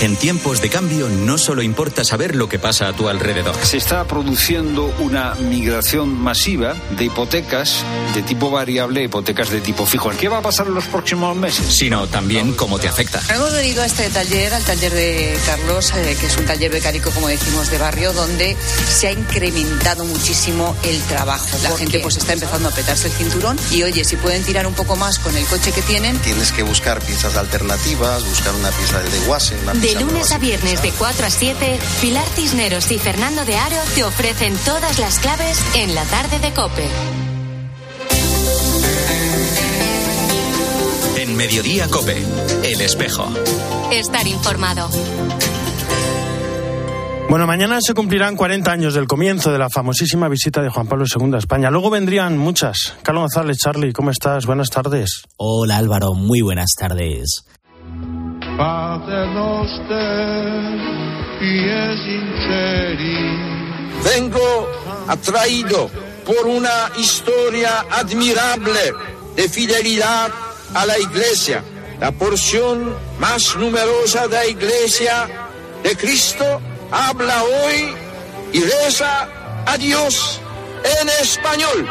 En 0.00 0.16
tiempos 0.16 0.60
de 0.60 0.70
cambio 0.70 1.08
no 1.08 1.38
solo 1.38 1.60
importa 1.60 2.04
saber 2.04 2.36
lo 2.36 2.48
que 2.48 2.60
pasa 2.60 2.86
a 2.86 2.92
tu 2.92 3.08
alrededor, 3.08 3.56
Se 3.64 3.76
está 3.76 4.04
produciendo 4.04 4.94
una 5.00 5.34
migración 5.34 6.14
masiva 6.16 6.76
de 6.96 7.06
hipotecas 7.06 7.84
de 8.14 8.22
tipo 8.22 8.48
variable 8.50 9.00
a 9.00 9.04
hipotecas 9.04 9.50
de 9.50 9.60
tipo 9.60 9.86
fijo. 9.86 10.10
¿Qué 10.10 10.28
va 10.28 10.38
a 10.38 10.42
pasar 10.42 10.68
en 10.68 10.74
los 10.74 10.84
próximos 10.86 11.36
meses? 11.36 11.66
sino 11.74 12.06
también 12.06 12.52
cómo 12.54 12.78
te 12.78 12.88
afecta. 12.88 13.20
Hemos 13.34 13.52
venido 13.52 13.82
a 13.82 13.86
este 13.86 14.08
taller, 14.10 14.54
al 14.54 14.62
taller 14.62 14.92
de 14.92 15.36
Carlos, 15.46 15.92
eh, 15.96 16.16
que 16.18 16.26
es 16.26 16.36
un 16.36 16.44
taller 16.44 16.70
becárico, 16.70 17.10
como 17.10 17.28
decimos, 17.28 17.70
de 17.70 17.78
barrio, 17.78 18.12
donde 18.12 18.56
se 18.88 19.08
ha 19.08 19.12
incrementado 19.12 20.04
muchísimo 20.04 20.76
el 20.84 21.00
trabajo. 21.02 21.46
La 21.62 21.76
gente 21.76 21.98
pues 21.98 22.16
está 22.16 22.34
empezando 22.34 22.68
a 22.68 22.72
petarse 22.72 23.08
el 23.08 23.12
cinturón 23.14 23.58
y 23.72 23.82
oye, 23.82 24.04
si 24.04 24.16
pueden 24.16 24.44
tirar 24.44 24.66
un 24.66 24.74
poco 24.74 24.94
más 24.94 25.18
con 25.18 25.36
el 25.36 25.44
coche 25.46 25.72
que 25.72 25.82
tienen, 25.82 26.18
Tienes 26.18 26.52
que 26.52 26.62
buscar 26.62 27.00
piezas 27.00 27.36
alternativas, 27.36 28.24
buscar 28.24 28.54
una 28.54 28.70
pieza 28.70 29.00
de 29.00 29.10
desguace, 29.10 29.56
una 29.62 29.72
De 29.88 29.98
lunes 29.98 30.32
a 30.32 30.38
viernes 30.38 30.82
de 30.82 30.90
4 30.90 31.24
a 31.24 31.30
7, 31.30 31.78
Pilar 32.02 32.26
Cisneros 32.34 32.90
y 32.90 32.98
Fernando 32.98 33.46
de 33.46 33.56
Aro 33.56 33.78
te 33.94 34.04
ofrecen 34.04 34.54
todas 34.66 34.98
las 34.98 35.18
claves 35.18 35.64
en 35.74 35.94
la 35.94 36.04
tarde 36.04 36.38
de 36.40 36.52
Cope. 36.52 36.86
En 41.16 41.34
Mediodía 41.34 41.88
Cope, 41.88 42.22
El 42.64 42.82
Espejo. 42.82 43.32
Estar 43.90 44.26
informado. 44.26 44.90
Bueno, 47.30 47.46
mañana 47.46 47.78
se 47.80 47.94
cumplirán 47.94 48.36
40 48.36 48.70
años 48.70 48.92
del 48.92 49.06
comienzo 49.06 49.50
de 49.50 49.58
la 49.58 49.70
famosísima 49.70 50.28
visita 50.28 50.60
de 50.60 50.68
Juan 50.68 50.86
Pablo 50.86 51.06
II 51.06 51.32
a 51.34 51.38
España. 51.38 51.70
Luego 51.70 51.88
vendrían 51.88 52.36
muchas. 52.36 52.94
Carlos 53.02 53.22
González, 53.22 53.56
Charlie, 53.56 53.94
¿cómo 53.94 54.10
estás? 54.10 54.44
Buenas 54.44 54.68
tardes. 54.68 55.22
Hola 55.38 55.78
Álvaro, 55.78 56.12
muy 56.12 56.42
buenas 56.42 56.72
tardes. 56.78 57.44
Vengo 64.04 64.68
atraído 65.06 65.88
por 66.26 66.46
una 66.46 66.90
historia 66.96 67.86
admirable 67.88 68.92
de 69.36 69.48
fidelidad 69.48 70.32
a 70.74 70.86
la 70.86 70.98
Iglesia, 70.98 71.62
la 72.00 72.10
porción 72.10 72.96
más 73.20 73.54
numerosa 73.56 74.26
de 74.26 74.36
la 74.36 74.46
Iglesia 74.46 75.28
de 75.84 75.96
Cristo 75.96 76.60
habla 76.90 77.44
hoy 77.44 77.94
y 78.52 78.60
reza 78.60 79.28
a 79.66 79.76
Dios 79.78 80.40
en 81.00 81.08
español. 81.08 81.86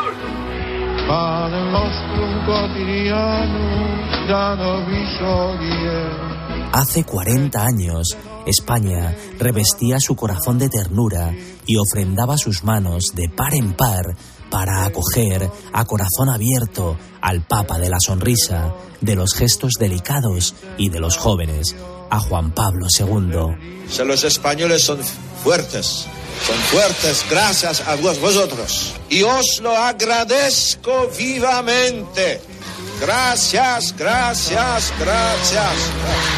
Hace 6.74 7.04
40 7.04 7.64
años, 7.64 8.18
España 8.46 9.16
revestía 9.40 10.00
su 10.00 10.16
corazón 10.16 10.60
de 10.60 10.70
ternura 10.70 11.34
y 11.66 11.78
ofrendaba 11.78 12.38
sus 12.38 12.64
manos 12.64 13.12
de 13.14 13.30
par 13.30 13.54
en 13.56 13.74
par 13.74 14.16
para 14.50 14.86
acoger 14.86 15.50
a 15.74 15.86
corazón 15.86 16.30
abierto 16.30 16.98
al 17.22 17.42
Papa 17.42 17.80
de 17.80 17.90
la 17.90 17.98
Sonrisa, 18.00 18.74
de 19.02 19.16
los 19.16 19.34
gestos 19.34 19.74
delicados 19.80 20.56
y 20.78 20.90
de 20.90 21.00
los 21.00 21.18
jóvenes, 21.18 21.76
a 22.10 22.20
Juan 22.20 22.52
Pablo 22.52 22.88
II. 22.98 24.06
Los 24.06 24.24
españoles 24.24 24.84
son 24.84 25.00
fuertes, 25.44 26.06
son 26.46 26.58
fuertes 26.72 27.26
gracias 27.30 27.82
a 27.88 27.96
vosotros. 27.96 28.94
Y 29.10 29.24
os 29.24 29.60
lo 29.62 29.76
agradezco 29.76 31.10
vivamente. 31.18 32.42
Gracias, 33.00 33.96
gracias, 33.98 34.94
gracias. 35.00 36.37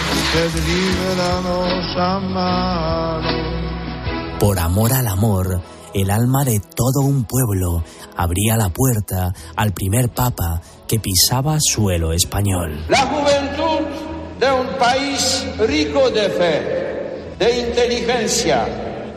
Por 4.39 4.59
amor 4.59 4.93
al 4.93 5.07
amor, 5.07 5.59
el 5.95 6.12
alma 6.12 6.43
de 6.43 6.59
todo 6.59 7.01
un 7.01 7.24
pueblo 7.24 7.83
abría 8.15 8.55
la 8.55 8.69
puerta 8.69 9.33
al 9.55 9.74
primer 9.74 10.09
papa 10.09 10.62
que 10.88 11.00
pisaba 11.00 11.57
suelo 11.59 12.13
español. 12.13 12.86
La 12.89 13.07
juventud 13.07 13.88
de 14.39 14.51
un 14.51 14.67
país 14.77 15.48
rico 15.67 16.12
de 16.12 16.29
fe, 16.29 17.36
de 17.39 17.67
inteligencia, 17.67 18.67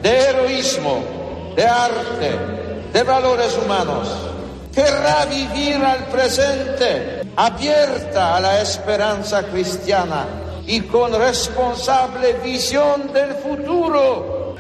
de 0.03 0.19
heroísmo, 0.19 1.53
de 1.55 1.67
arte, 1.67 2.39
de 2.91 3.03
valores 3.03 3.59
humanos, 3.63 4.09
querrá 4.75 5.27
vivir 5.27 5.77
al 5.77 6.07
presente 6.07 7.21
abierta 7.37 8.37
a 8.37 8.41
la 8.41 8.63
esperanza 8.63 9.43
cristiana 9.43 10.42
y 10.67 10.81
con 10.83 11.13
responsable 11.13 12.35
visión 12.45 13.13
del 13.13 13.35
futuro. 13.37 14.57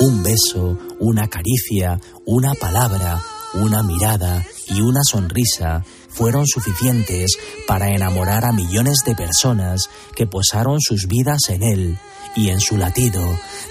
Un 0.00 0.22
beso, 0.22 0.78
una 0.98 1.28
caricia, 1.28 2.00
una 2.24 2.54
palabra, 2.54 3.20
una 3.54 3.82
mirada 3.82 4.44
y 4.68 4.80
una 4.80 5.00
sonrisa 5.02 5.84
fueron 6.08 6.46
suficientes 6.46 7.36
para 7.66 7.90
enamorar 7.90 8.44
a 8.44 8.52
millones 8.52 8.98
de 9.04 9.14
personas 9.14 9.90
que 10.14 10.26
posaron 10.26 10.80
sus 10.80 11.06
vidas 11.06 11.48
en 11.48 11.62
él 11.62 11.98
y 12.34 12.50
en 12.50 12.60
su 12.60 12.76
latido 12.76 13.20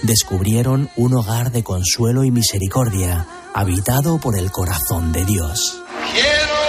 descubrieron 0.03 0.89
un 0.95 1.13
hogar 1.13 1.51
de 1.51 1.63
consuelo 1.63 2.23
y 2.23 2.31
misericordia 2.31 3.25
habitado 3.53 4.19
por 4.19 4.37
el 4.37 4.51
corazón 4.51 5.11
de 5.11 5.25
Dios. 5.25 5.81
Quiero 6.13 6.59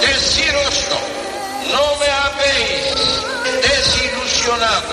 deciroslo, 0.00 0.96
no 1.72 1.98
me 2.00 2.06
habéis 2.10 2.94
desilusionado. 3.62 4.92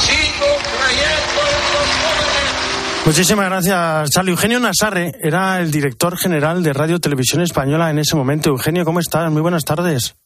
Sigo 0.00 0.46
creyendo 0.78 1.40
en 1.48 1.62
los 1.72 1.88
jóvenes. 2.02 3.06
Muchísimas 3.06 3.46
gracias, 3.46 4.10
Charlie. 4.10 4.32
Eugenio 4.32 4.60
Nasarre 4.60 5.12
era 5.20 5.60
el 5.60 5.70
director 5.70 6.16
general 6.16 6.62
de 6.62 6.72
Radio 6.72 6.98
Televisión 7.00 7.42
Española 7.42 7.90
en 7.90 7.98
ese 7.98 8.16
momento. 8.16 8.50
Eugenio, 8.50 8.84
¿cómo 8.84 9.00
estás? 9.00 9.30
Muy 9.30 9.42
buenas 9.42 9.64
tardes. 9.64 10.16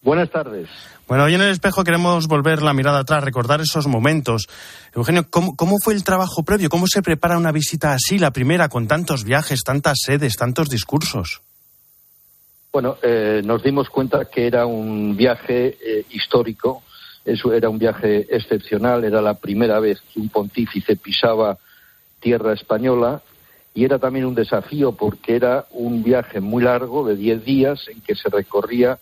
Buenas 0.00 0.30
tardes. 0.30 0.68
Bueno, 1.08 1.24
hoy 1.24 1.34
en 1.34 1.40
el 1.40 1.50
espejo 1.50 1.82
queremos 1.82 2.28
volver 2.28 2.62
la 2.62 2.72
mirada 2.72 3.00
atrás, 3.00 3.24
recordar 3.24 3.60
esos 3.60 3.86
momentos. 3.86 4.46
Eugenio, 4.94 5.26
¿cómo, 5.28 5.56
¿cómo, 5.56 5.76
fue 5.82 5.94
el 5.94 6.04
trabajo 6.04 6.44
previo? 6.44 6.68
¿Cómo 6.68 6.86
se 6.86 7.02
prepara 7.02 7.36
una 7.36 7.50
visita 7.50 7.92
así, 7.92 8.18
la 8.18 8.30
primera, 8.30 8.68
con 8.68 8.86
tantos 8.86 9.24
viajes, 9.24 9.60
tantas 9.64 9.98
sedes, 10.04 10.36
tantos 10.36 10.68
discursos? 10.68 11.42
Bueno, 12.72 12.96
eh, 13.02 13.42
nos 13.44 13.62
dimos 13.62 13.88
cuenta 13.88 14.26
que 14.26 14.46
era 14.46 14.66
un 14.66 15.16
viaje 15.16 15.78
eh, 15.82 16.04
histórico, 16.10 16.82
eso 17.24 17.52
era 17.52 17.68
un 17.68 17.78
viaje 17.78 18.26
excepcional, 18.30 19.04
era 19.04 19.20
la 19.20 19.34
primera 19.34 19.80
vez 19.80 20.00
que 20.12 20.20
un 20.20 20.28
pontífice 20.28 20.96
pisaba 20.96 21.58
tierra 22.20 22.52
española 22.52 23.22
y 23.74 23.84
era 23.84 23.98
también 23.98 24.26
un 24.26 24.34
desafío 24.34 24.92
porque 24.92 25.36
era 25.36 25.66
un 25.70 26.02
viaje 26.02 26.40
muy 26.40 26.62
largo 26.62 27.06
de 27.06 27.16
10 27.16 27.44
días 27.44 27.88
en 27.88 28.00
que 28.02 28.14
se 28.14 28.28
recorría 28.28 28.98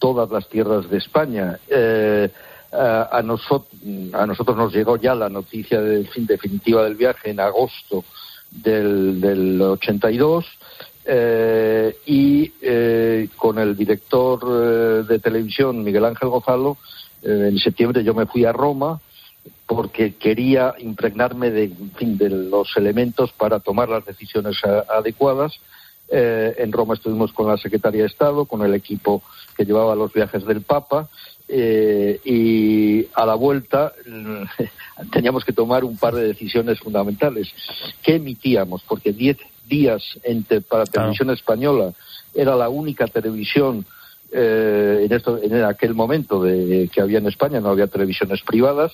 todas 0.00 0.28
las 0.30 0.48
tierras 0.48 0.90
de 0.90 0.98
España. 0.98 1.60
Eh, 1.68 2.28
a, 2.72 3.22
nosotros, 3.22 4.56
nos 4.56 4.72
llegó 4.72 4.96
ya 4.96 5.14
la 5.14 5.28
noticia 5.28 5.80
de 5.80 6.04
fin 6.04 6.26
definitiva 6.26 6.84
del 6.84 6.94
viaje 6.94 7.30
en 7.30 7.40
agosto 7.40 8.04
del, 8.50 9.20
del 9.20 9.60
82 9.60 10.46
eh, 11.04 11.96
y 12.06 12.52
eh, 12.60 13.28
con 13.36 13.58
el 13.58 13.76
director 13.76 14.40
eh, 14.44 15.02
de 15.08 15.18
televisión 15.18 15.82
Miguel 15.82 16.04
Ángel 16.04 16.28
Gozalo 16.28 16.76
en 17.22 17.58
septiembre 17.58 18.04
yo 18.04 18.14
me 18.14 18.26
fui 18.26 18.44
a 18.44 18.52
Roma 18.52 19.00
porque 19.66 20.14
quería 20.14 20.74
impregnarme 20.78 21.50
de, 21.50 21.70
los 22.28 22.76
elementos 22.76 23.32
para 23.32 23.60
tomar 23.60 23.88
las 23.88 24.04
decisiones 24.04 24.56
adecuadas. 24.88 25.58
Eh, 26.10 26.54
en 26.58 26.72
Roma 26.72 26.94
estuvimos 26.94 27.32
con 27.32 27.46
la 27.46 27.56
Secretaría 27.56 28.02
de 28.02 28.08
Estado, 28.08 28.44
con 28.44 28.62
el 28.62 28.74
equipo 28.74 29.22
que 29.56 29.64
llevaba 29.64 29.94
los 29.94 30.12
viajes 30.12 30.44
del 30.44 30.62
Papa, 30.62 31.08
eh, 31.46 32.20
y 32.24 33.06
a 33.14 33.24
la 33.26 33.34
vuelta 33.34 33.92
teníamos 35.12 35.44
que 35.44 35.52
tomar 35.52 35.84
un 35.84 35.96
par 35.96 36.14
de 36.14 36.26
decisiones 36.26 36.80
fundamentales. 36.80 37.52
¿Qué 38.02 38.16
emitíamos? 38.16 38.82
Porque 38.88 39.12
diez 39.12 39.38
días 39.68 40.02
entre, 40.24 40.60
para 40.60 40.84
televisión 40.84 41.30
española 41.30 41.92
era 42.34 42.56
la 42.56 42.68
única 42.68 43.06
televisión 43.06 43.86
eh, 44.32 45.06
en, 45.06 45.12
esto, 45.12 45.38
en 45.42 45.64
aquel 45.64 45.94
momento 45.94 46.42
de, 46.42 46.88
que 46.92 47.00
había 47.00 47.18
en 47.18 47.26
España, 47.26 47.60
no 47.60 47.70
había 47.70 47.86
televisiones 47.86 48.42
privadas, 48.42 48.92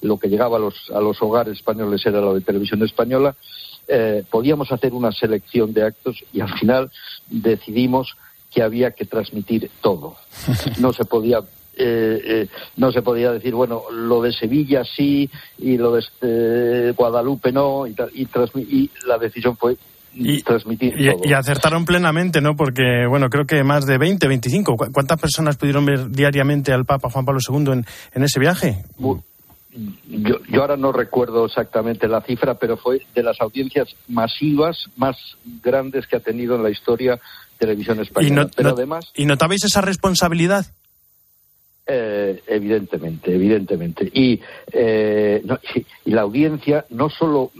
lo 0.00 0.18
que 0.18 0.28
llegaba 0.28 0.58
a 0.58 0.60
los, 0.60 0.90
a 0.90 1.00
los 1.00 1.20
hogares 1.22 1.54
españoles 1.54 2.04
era 2.06 2.20
lo 2.20 2.34
de 2.34 2.40
televisión 2.40 2.82
española, 2.82 3.34
eh, 3.88 4.24
podíamos 4.30 4.72
hacer 4.72 4.92
una 4.92 5.12
selección 5.12 5.72
de 5.72 5.84
actos 5.84 6.22
y 6.32 6.40
al 6.40 6.52
final 6.58 6.90
decidimos 7.28 8.16
que 8.52 8.62
había 8.62 8.92
que 8.92 9.04
transmitir 9.04 9.70
todo. 9.80 10.16
No 10.80 10.92
se 10.92 11.04
podía 11.04 11.40
eh, 11.78 12.22
eh, 12.24 12.48
no 12.78 12.90
se 12.90 13.02
podía 13.02 13.32
decir, 13.32 13.54
bueno, 13.54 13.82
lo 13.92 14.22
de 14.22 14.32
Sevilla 14.32 14.82
sí 14.82 15.30
y 15.58 15.76
lo 15.76 15.92
de 15.92 16.00
este, 16.00 16.92
Guadalupe 16.92 17.52
no, 17.52 17.86
y, 17.86 17.94
y, 18.14 18.26
y 18.60 18.90
la 19.06 19.18
decisión 19.18 19.58
fue 19.58 19.76
y, 20.14 20.42
transmitir 20.42 20.94
y, 20.98 21.10
todo. 21.10 21.20
y, 21.24 21.32
acertaron 21.34 21.84
plenamente, 21.84 22.40
¿no? 22.40 22.56
Porque, 22.56 23.06
bueno, 23.06 23.28
creo 23.28 23.44
que 23.44 23.62
más 23.62 23.84
de 23.84 23.98
20, 23.98 24.26
25. 24.26 24.76
¿Cuántas 24.92 25.20
personas 25.20 25.58
pudieron 25.58 25.84
ver 25.84 26.10
diariamente 26.10 26.72
al 26.72 26.86
Papa 26.86 27.10
Juan 27.10 27.26
Pablo 27.26 27.40
II 27.46 27.72
en, 27.72 27.86
en 28.14 28.22
ese 28.22 28.40
viaje? 28.40 28.84
Yo, 30.08 30.36
yo, 30.48 30.60
ahora 30.62 30.76
no 30.76 30.92
recuerdo 30.92 31.46
exactamente 31.46 32.08
la 32.08 32.22
cifra, 32.22 32.54
pero 32.54 32.76
fue 32.76 33.02
de 33.14 33.22
las 33.22 33.40
audiencias 33.40 33.94
masivas 34.08 34.88
más 34.96 35.16
grandes 35.62 36.06
que 36.06 36.16
ha 36.16 36.20
tenido 36.20 36.56
en 36.56 36.62
la 36.62 36.70
historia 36.70 37.20
televisión 37.58 38.00
española. 38.00 38.42
¿Y, 38.42 38.44
no, 38.44 38.50
pero 38.54 38.70
no, 38.70 38.74
además, 38.74 39.10
¿y 39.14 39.26
notabais 39.26 39.64
esa 39.64 39.80
responsabilidad? 39.80 40.66
Eh, 41.86 42.42
evidentemente, 42.48 43.32
evidentemente. 43.32 44.10
Y, 44.12 44.40
eh, 44.72 45.40
no, 45.44 45.58
y, 45.74 45.86
y, 46.06 46.10
la 46.10 46.22
audiencia 46.22 46.84
no 46.90 47.08
solo, 47.08 47.52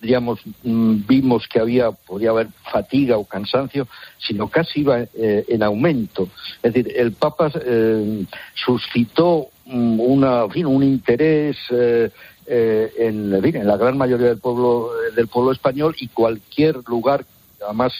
digamos, 0.00 0.40
mm, 0.62 1.06
vimos 1.06 1.46
que 1.48 1.60
había, 1.60 1.90
podía 1.90 2.30
haber 2.30 2.48
fatiga 2.72 3.18
o 3.18 3.26
cansancio, 3.26 3.86
sino 4.18 4.48
casi 4.48 4.80
iba 4.80 5.00
eh, 5.02 5.44
en 5.48 5.62
aumento. 5.62 6.28
Es 6.62 6.72
decir, 6.72 6.94
el 6.96 7.12
Papa 7.12 7.52
eh, 7.62 8.24
suscitó 8.54 9.48
una, 9.66 10.44
en 10.44 10.50
fin, 10.50 10.66
un 10.66 10.82
interés 10.82 11.56
eh, 11.70 12.10
en, 12.46 13.34
en, 13.34 13.66
la 13.66 13.76
gran 13.76 13.96
mayoría 13.96 14.28
del 14.28 14.38
pueblo, 14.38 14.90
del 15.14 15.28
pueblo 15.28 15.52
español 15.52 15.94
y 15.98 16.08
cualquier 16.08 16.76
lugar, 16.86 17.24
además 17.64 17.92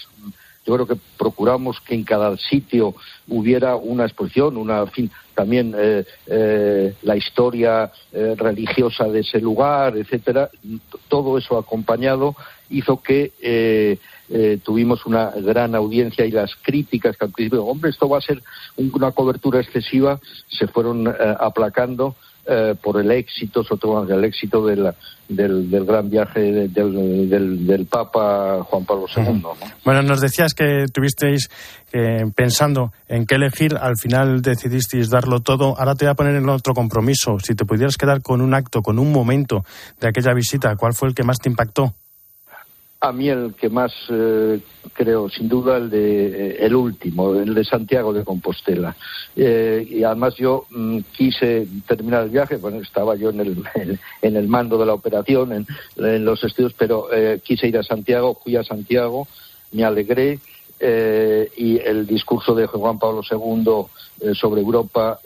yo 0.67 0.75
creo 0.75 0.87
que 0.87 0.97
procuramos 1.19 1.81
que 1.81 1.95
en 1.95 2.05
cada 2.05 2.37
sitio 2.39 2.95
hubiera 3.29 3.77
una 3.77 4.05
exposición, 4.05 4.57
una, 4.57 4.87
fin, 4.87 5.11
también 5.35 5.75
eh, 5.77 6.05
eh, 6.27 6.95
la 7.03 7.17
historia 7.17 7.93
eh, 8.13 8.35
religiosa 8.37 9.05
de 9.05 9.21
ese 9.21 9.41
lugar, 9.41 9.97
etcétera. 9.97 10.49
Todo 11.09 11.37
eso 11.37 11.59
acompañado 11.59 12.35
hizo 12.71 13.03
que 13.03 13.99
tuvimos 14.65 15.05
una 15.07 15.31
gran 15.31 15.75
audiencia 15.75 16.25
y 16.25 16.31
las 16.31 16.55
críticas 16.63 17.17
que 17.17 17.27
al 17.27 17.31
principio, 17.31 17.65
hombre, 17.65 17.91
esto 17.91 18.09
va 18.09 18.19
a 18.19 18.23
ser 18.23 18.43
una 18.77 19.13
cobertura 19.13 19.61
excesiva, 19.61 20.19
se 20.49 20.67
fueron 20.67 21.07
aplacando 21.39 22.17
eh, 22.47 22.75
por 22.83 23.01
el 23.01 23.11
éxito, 23.11 23.65
sobre 23.65 23.81
todo 23.81 24.15
el 24.15 24.23
éxito 24.23 24.67
del, 24.67 24.93
del, 25.29 25.87
gran 25.87 26.11
viaje 26.11 26.69
del, 26.69 27.31
del, 27.31 27.87
Papa 27.87 28.63
Juan 28.65 28.85
Pablo 28.85 29.07
II. 29.17 29.43
Bueno, 29.83 30.03
nos 30.03 30.21
decías 30.21 30.53
que 30.53 30.85
tuvisteis 30.93 31.49
eh, 31.91 32.27
pensando 32.37 32.93
en 33.09 33.25
qué 33.25 33.37
elegir, 33.37 33.79
al 33.81 33.97
final 33.97 34.43
decidisteis 34.43 35.09
darlo 35.09 35.41
todo. 35.41 35.79
Ahora 35.79 35.95
te 35.95 36.05
voy 36.05 36.11
a 36.13 36.17
poner 36.17 36.35
en 36.35 36.47
otro 36.51 36.75
compromiso. 36.75 37.39
Si 37.39 37.55
te 37.55 37.65
pudieras 37.65 37.97
quedar 37.97 38.21
con 38.21 38.43
un 38.43 38.53
acto, 38.53 38.83
con 38.83 38.99
un 38.99 39.11
momento 39.11 39.65
de 39.99 40.09
aquella 40.09 40.35
visita, 40.35 40.77
¿cuál 40.77 40.93
fue 40.93 41.09
el 41.09 41.15
que 41.15 41.23
más 41.23 41.39
te 41.39 41.49
impactó? 41.49 41.95
A 43.05 43.13
mí 43.13 43.29
el 43.29 43.53
que 43.53 43.69
más 43.69 43.93
eh, 44.09 44.61
creo, 44.95 45.29
sin 45.29 45.47
duda, 45.47 45.77
el 45.77 45.91
de 45.91 46.27
eh, 46.27 46.57
el 46.61 46.75
último, 46.75 47.35
el 47.35 47.53
de 47.53 47.63
Santiago 47.63 48.15
de 48.15 48.25
Compostela. 48.25 48.97
Eh, 49.37 49.87
y 49.91 50.03
además 50.05 50.35
yo 50.37 50.65
mm, 50.71 51.01
quise 51.15 51.69
terminar 51.87 52.23
el 52.23 52.31
viaje, 52.31 52.57
bueno, 52.57 52.79
estaba 52.79 53.15
yo 53.15 53.29
en 53.29 53.41
el, 53.41 53.63
en, 54.23 54.37
el 54.37 54.49
mando 54.49 54.79
de 54.79 54.87
la 54.87 54.95
operación, 54.95 55.53
en, 55.53 55.67
en 55.99 56.25
los 56.25 56.43
estudios, 56.45 56.73
pero 56.79 57.09
quise 57.43 57.69
ir 57.69 57.77
a 57.77 57.83
Santiago, 57.83 58.41
fui 58.43 58.57
a 58.57 58.65
Santiago, 58.65 59.29
me 59.73 59.85
alegré 59.85 60.39
y 60.81 61.79
el 61.79 62.07
discurso 62.07 62.55
de 62.55 62.67
Juan 62.67 62.99
Pablo 62.99 63.21
II 63.31 64.35
sobre 64.35 64.63
Europa 64.63 65.21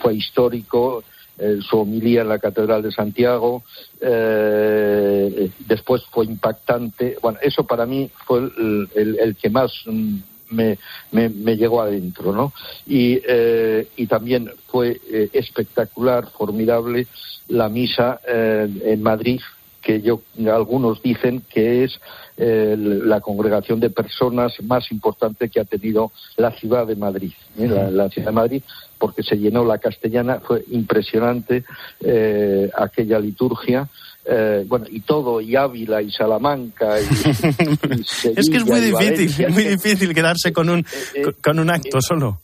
fue 0.00 0.14
histórico 0.14 1.04
eh, 1.36 1.58
su 1.68 1.78
homilía 1.80 2.22
en 2.22 2.28
la 2.28 2.38
Catedral 2.38 2.82
de 2.82 2.92
Santiago, 2.92 3.64
eh, 4.00 5.50
después 5.66 6.04
fue 6.10 6.26
impactante. 6.26 7.16
Bueno, 7.20 7.38
eso 7.42 7.64
para 7.64 7.86
mí 7.86 8.08
fue 8.24 8.50
el, 8.94 9.36
que 9.40 9.50
más 9.50 9.72
mm, 9.86 10.16
me, 10.50 10.78
me, 11.10 11.56
llegó 11.56 11.82
adentro, 11.82 12.32
¿no? 12.32 12.52
Y, 12.86 13.20
eh, 13.26 13.88
y 13.96 14.06
también 14.06 14.50
fue 14.68 15.00
espectacular, 15.32 16.30
formidable 16.30 17.08
la 17.48 17.68
misa 17.68 18.20
en 18.26 19.02
Madrid, 19.02 19.40
que 19.84 20.00
yo, 20.00 20.22
algunos 20.50 21.02
dicen 21.02 21.42
que 21.48 21.84
es 21.84 22.00
la 22.36 23.20
congregación 23.20 23.78
de 23.78 23.90
personas 23.90 24.52
más 24.62 24.90
importante 24.90 25.48
que 25.48 25.60
ha 25.60 25.64
tenido 25.64 26.10
la 26.36 26.50
ciudad 26.50 26.86
de 26.86 26.96
Madrid. 26.96 27.32
la, 27.56 28.08
ciudad 28.10 28.28
de 28.28 28.32
Madrid 28.32 28.62
porque 28.98 29.22
se 29.22 29.36
llenó 29.36 29.64
la 29.64 29.78
castellana, 29.78 30.40
fue 30.40 30.64
impresionante 30.70 31.64
eh, 32.00 32.70
aquella 32.74 33.18
liturgia. 33.18 33.88
Eh, 34.24 34.64
bueno, 34.66 34.86
y 34.88 35.00
todo, 35.00 35.42
y 35.42 35.54
Ávila, 35.54 36.00
y 36.00 36.10
Salamanca, 36.10 36.98
y, 36.98 37.04
Es 38.36 38.48
que 38.48 38.56
es 38.56 38.64
muy 38.64 38.80
difícil, 38.80 39.50
muy 39.50 39.64
difícil 39.64 40.14
quedarse 40.14 40.50
con 40.54 40.70
un, 40.70 40.86
eh, 41.14 41.32
con 41.42 41.58
un 41.58 41.70
acto 41.70 42.00
solo 42.00 42.40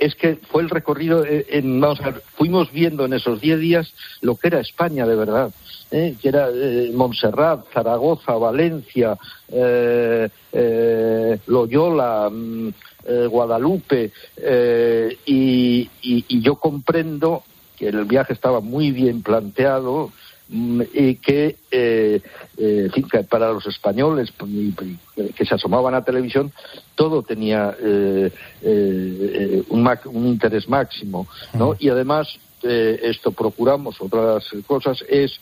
es 0.00 0.16
que 0.16 0.36
fue 0.50 0.62
el 0.62 0.70
recorrido, 0.70 1.24
en, 1.26 1.80
vamos 1.80 2.00
a 2.00 2.12
fuimos 2.36 2.72
viendo 2.72 3.04
en 3.04 3.12
esos 3.12 3.40
diez 3.40 3.60
días 3.60 3.94
lo 4.22 4.34
que 4.34 4.48
era 4.48 4.58
España 4.58 5.06
de 5.06 5.14
verdad, 5.14 5.52
que 5.90 6.16
era 6.22 6.48
Montserrat, 6.94 7.66
Zaragoza, 7.72 8.32
Valencia, 8.32 9.16
Loyola, 11.46 12.30
mm, 12.30 12.68
eh, 13.04 13.26
Guadalupe, 13.26 14.12
eh, 14.36 15.18
y, 15.24 15.88
yo 16.42 16.56
comprendo 16.56 17.44
que 17.76 17.88
el 17.88 18.04
viaje 18.04 18.34
estaba 18.34 18.60
muy 18.60 18.90
bien 18.90 19.22
planteado 19.22 20.12
y 20.52 21.16
que, 21.16 21.56
eh, 21.70 22.20
para 23.28 23.52
los 23.52 23.66
españoles 23.66 24.32
que 25.36 25.44
se 25.44 25.54
asomaban 25.54 25.94
a 25.94 26.04
televisión, 26.04 26.52
todo 26.94 27.22
tenía 27.22 27.76
un, 27.80 28.30
un, 30.04 30.26
interés 30.26 30.68
máximo, 30.68 31.26
¿no? 31.54 31.74
Y 31.78 31.88
además, 31.88 32.38
esto 32.62 33.32
procuramos, 33.32 34.00
otras 34.00 34.44
cosas, 34.66 35.04
es 35.08 35.40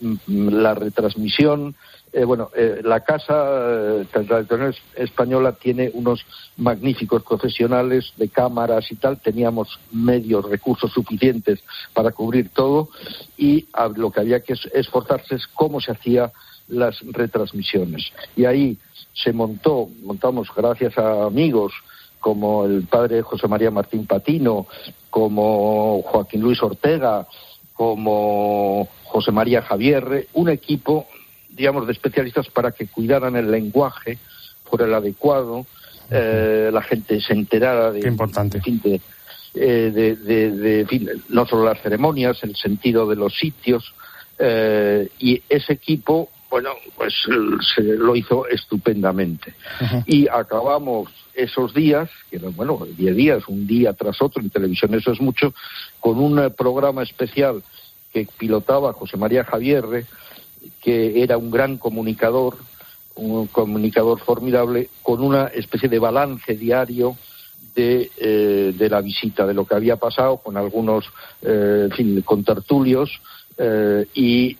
mm, 0.00 0.48
la 0.48 0.74
retransmisión 0.74 1.74
eh, 2.12 2.24
bueno, 2.24 2.50
eh, 2.54 2.82
la 2.84 3.00
Casa 3.00 4.02
eh, 4.02 4.06
Tradicional 4.12 4.76
Española 4.96 5.52
tiene 5.52 5.90
unos 5.94 6.24
magníficos 6.58 7.22
profesionales 7.22 8.12
de 8.18 8.28
cámaras 8.28 8.92
y 8.92 8.96
tal. 8.96 9.18
Teníamos 9.18 9.80
medios, 9.92 10.44
recursos 10.48 10.92
suficientes 10.92 11.60
para 11.94 12.12
cubrir 12.12 12.50
todo 12.50 12.90
y 13.38 13.66
lo 13.96 14.10
que 14.10 14.20
había 14.20 14.40
que 14.40 14.54
esforzarse 14.74 15.36
es 15.36 15.46
cómo 15.46 15.80
se 15.80 15.92
hacían 15.92 16.30
las 16.68 17.00
retransmisiones. 17.00 18.12
Y 18.36 18.44
ahí 18.44 18.78
se 19.14 19.32
montó, 19.32 19.88
montamos 20.02 20.48
gracias 20.54 20.98
a 20.98 21.24
amigos 21.24 21.72
como 22.20 22.66
el 22.66 22.86
padre 22.86 23.22
José 23.22 23.48
María 23.48 23.70
Martín 23.70 24.06
Patino, 24.06 24.66
como 25.08 26.02
Joaquín 26.02 26.42
Luis 26.42 26.62
Ortega, 26.62 27.26
como 27.72 28.86
José 29.04 29.32
María 29.32 29.62
Javier, 29.62 30.28
un 30.34 30.50
equipo 30.50 31.06
digamos, 31.52 31.86
de 31.86 31.92
especialistas 31.92 32.48
para 32.48 32.72
que 32.72 32.86
cuidaran 32.86 33.36
el 33.36 33.50
lenguaje, 33.50 34.18
fuera 34.64 34.86
el 34.86 34.94
adecuado, 34.94 35.66
eh, 36.10 36.70
la 36.72 36.82
gente 36.82 37.20
se 37.20 37.32
enterara 37.32 37.92
de... 37.92 38.00
Qué 38.00 38.08
importante. 38.08 38.60
Eh, 39.54 39.90
de, 39.92 40.16
de, 40.16 41.20
no 41.28 41.46
solo 41.46 41.64
las 41.64 41.80
ceremonias, 41.82 42.42
el 42.42 42.56
sentido 42.56 43.06
de 43.06 43.16
los 43.16 43.36
sitios, 43.36 43.94
eh, 44.38 45.08
y 45.18 45.42
ese 45.48 45.74
equipo, 45.74 46.30
bueno, 46.50 46.70
pues 46.96 47.14
se 47.74 47.82
lo 47.82 48.16
hizo 48.16 48.46
estupendamente. 48.46 49.54
Y 50.06 50.26
acabamos 50.28 51.10
esos 51.34 51.74
días, 51.74 52.10
que 52.30 52.36
eran, 52.36 52.54
bueno, 52.56 52.86
10 52.96 53.16
días, 53.16 53.48
un 53.48 53.66
día 53.66 53.92
tras 53.92 54.20
otro, 54.20 54.42
en 54.42 54.50
televisión 54.50 54.94
eso 54.94 55.12
es 55.12 55.20
mucho, 55.20 55.54
con 56.00 56.18
un 56.18 56.52
programa 56.56 57.02
especial 57.02 57.62
que 58.12 58.26
pilotaba 58.38 58.92
José 58.92 59.16
María 59.16 59.44
Javierre, 59.44 60.06
que 60.80 61.22
era 61.22 61.38
un 61.38 61.50
gran 61.50 61.78
comunicador, 61.78 62.56
un 63.14 63.46
comunicador 63.46 64.20
formidable, 64.20 64.88
con 65.02 65.22
una 65.22 65.46
especie 65.46 65.88
de 65.88 65.98
balance 65.98 66.56
diario 66.56 67.16
de, 67.74 68.10
eh, 68.18 68.74
de 68.76 68.88
la 68.88 69.00
visita, 69.00 69.46
de 69.46 69.54
lo 69.54 69.64
que 69.64 69.74
había 69.74 69.96
pasado, 69.96 70.38
con 70.38 70.56
algunos, 70.56 71.06
eh, 71.42 71.88
en 71.90 71.96
fin, 71.96 72.22
con 72.22 72.44
tertulios, 72.44 73.20
eh, 73.58 74.06
y, 74.14 74.56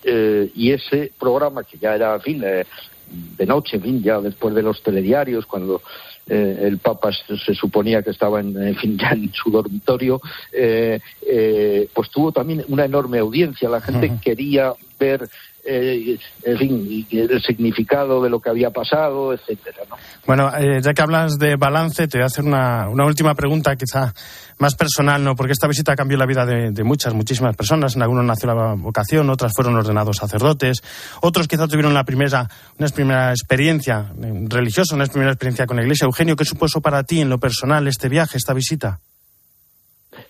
y, 0.55 0.71
ese 0.71 1.13
programa 1.19 1.65
que 1.65 1.79
ya 1.79 1.95
era, 1.95 2.15
en 2.15 2.21
fin, 2.21 2.41
de 2.41 3.47
noche, 3.47 3.77
en 3.77 3.83
fin, 3.83 4.03
ya 4.03 4.21
después 4.21 4.55
de 4.55 4.63
los 4.63 4.83
telediarios, 4.83 5.47
cuando 5.47 5.81
el 6.27 6.79
Papa 6.79 7.11
se, 7.13 7.55
suponía 7.55 8.03
que 8.03 8.11
estaba 8.11 8.41
en, 8.41 8.77
fin, 8.77 8.97
ya 9.01 9.11
en 9.11 9.33
su 9.33 9.51
dormitorio, 9.51 10.21
pues 10.51 12.11
tuvo 12.11 12.33
también 12.33 12.65
una 12.69 12.85
enorme 12.85 13.19
audiencia. 13.19 13.69
La 13.69 13.81
gente 13.81 14.13
quería 14.23 14.75
ver 15.01 15.29
eh, 15.65 16.19
en 16.43 16.59
fin, 16.59 17.07
el 17.11 17.41
significado 17.41 18.23
de 18.23 18.29
lo 18.29 18.41
que 18.41 18.51
había 18.51 18.71
pasado, 18.71 19.33
etcétera. 19.33 19.79
Bueno, 20.27 20.51
eh, 20.59 20.81
ya 20.83 20.93
que 20.93 21.03
hablas 21.03 21.39
de 21.39 21.55
balance, 21.57 22.09
te 22.09 22.19
voy 22.19 22.25
a 22.25 22.27
hacer 22.27 22.45
una, 22.45 22.89
una, 22.89 23.05
última 23.05 23.35
pregunta, 23.35 23.77
quizá 23.77 24.13
más 24.59 24.75
personal, 24.75 25.23
¿no? 25.23 25.37
Porque 25.37 25.53
esta 25.53 25.69
visita 25.69 25.95
cambió 25.95 26.19
la 26.19 26.27
vida 26.27 26.45
de, 26.45 26.83
muchas, 26.83 27.15
muchísimas 27.15 27.55
personas. 27.57 27.95
En 27.95 28.03
algunos 28.03 28.25
nació 28.25 28.53
la 28.53 28.75
vocación, 28.75 29.31
otras 29.31 29.53
fueron 29.55 29.77
ordenados 29.77 30.17
sacerdotes, 30.17 30.83
otros 31.21 31.47
quizá 31.47 31.69
tuvieron 31.69 31.95
la 31.95 32.05
primera, 32.05 32.49
una 32.79 32.89
primera 32.89 33.31
experiencia 33.31 34.13
eh, 34.21 34.45
religiosa, 34.49 34.97
una 34.97 35.07
primera 35.07 35.31
experiencia 35.31 35.67
con 35.67 35.77
la 35.77 35.83
Iglesia. 35.83 36.07
Eugenio, 36.07 36.35
¿qué 36.35 36.45
supuso 36.45 36.81
para 36.81 37.05
ti 37.05 37.21
en 37.21 37.29
lo 37.29 37.39
personal 37.39 37.87
este 37.87 38.09
viaje, 38.09 38.37
esta 38.37 38.53
visita? 38.53 38.99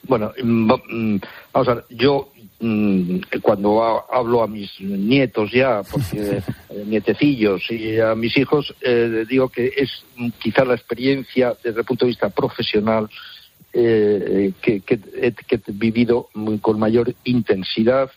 Bueno, 0.02 0.32
mm, 0.42 0.72
mm, 0.72 1.20
vamos 1.52 1.68
a 1.68 1.74
ver, 1.74 1.84
yo 1.90 2.32
cuando 3.42 3.82
hablo 4.12 4.42
a 4.42 4.46
mis 4.46 4.80
nietos 4.80 5.50
ya, 5.50 5.82
porque 5.82 6.42
eh, 6.70 6.84
nietecillos 6.86 7.68
y 7.70 7.98
a 7.98 8.14
mis 8.14 8.36
hijos, 8.36 8.74
eh, 8.80 9.24
digo 9.28 9.48
que 9.48 9.72
es 9.76 10.04
quizá 10.38 10.64
la 10.64 10.74
experiencia 10.74 11.56
desde 11.62 11.80
el 11.80 11.86
punto 11.86 12.04
de 12.04 12.10
vista 12.10 12.30
profesional 12.30 13.08
eh, 13.72 14.52
que, 14.60 14.82
he, 14.86 15.32
vivido 15.72 16.28
con 16.60 16.78
mayor 16.78 17.14
intensidad 17.24 18.10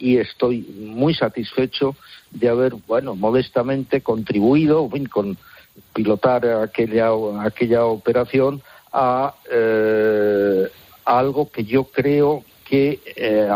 y 0.00 0.16
estoy 0.16 0.62
muy 0.76 1.14
satisfecho 1.14 1.94
de 2.32 2.48
haber, 2.48 2.74
bueno, 2.88 3.14
modestamente 3.14 4.00
contribuido 4.00 4.90
con 5.08 5.36
pilotar 5.94 6.44
aquella, 6.46 7.10
aquella 7.44 7.84
operación 7.84 8.60
a 8.92 9.34
algo 11.04 11.50
que 11.52 11.64
yo 11.64 11.84
creo 11.84 12.44
que 12.70 13.00
eh, 13.16 13.48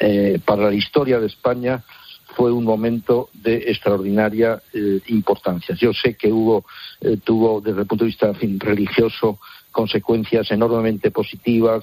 eh, 0.00 0.38
para 0.46 0.70
la 0.70 0.74
historia 0.74 1.18
de 1.18 1.26
España 1.26 1.82
fue 2.36 2.52
un 2.52 2.64
momento 2.64 3.28
de 3.34 3.56
extraordinaria 3.66 4.62
eh, 4.72 5.00
importancia. 5.08 5.74
Yo 5.74 5.92
sé 5.92 6.14
que 6.14 6.32
hubo, 6.32 6.64
tuvo 7.24 7.60
desde 7.60 7.80
el 7.80 7.86
punto 7.86 8.04
de 8.04 8.10
vista 8.10 8.32
religioso 8.58 9.38
consecuencias 9.72 10.50
enormemente 10.50 11.10
positivas, 11.10 11.82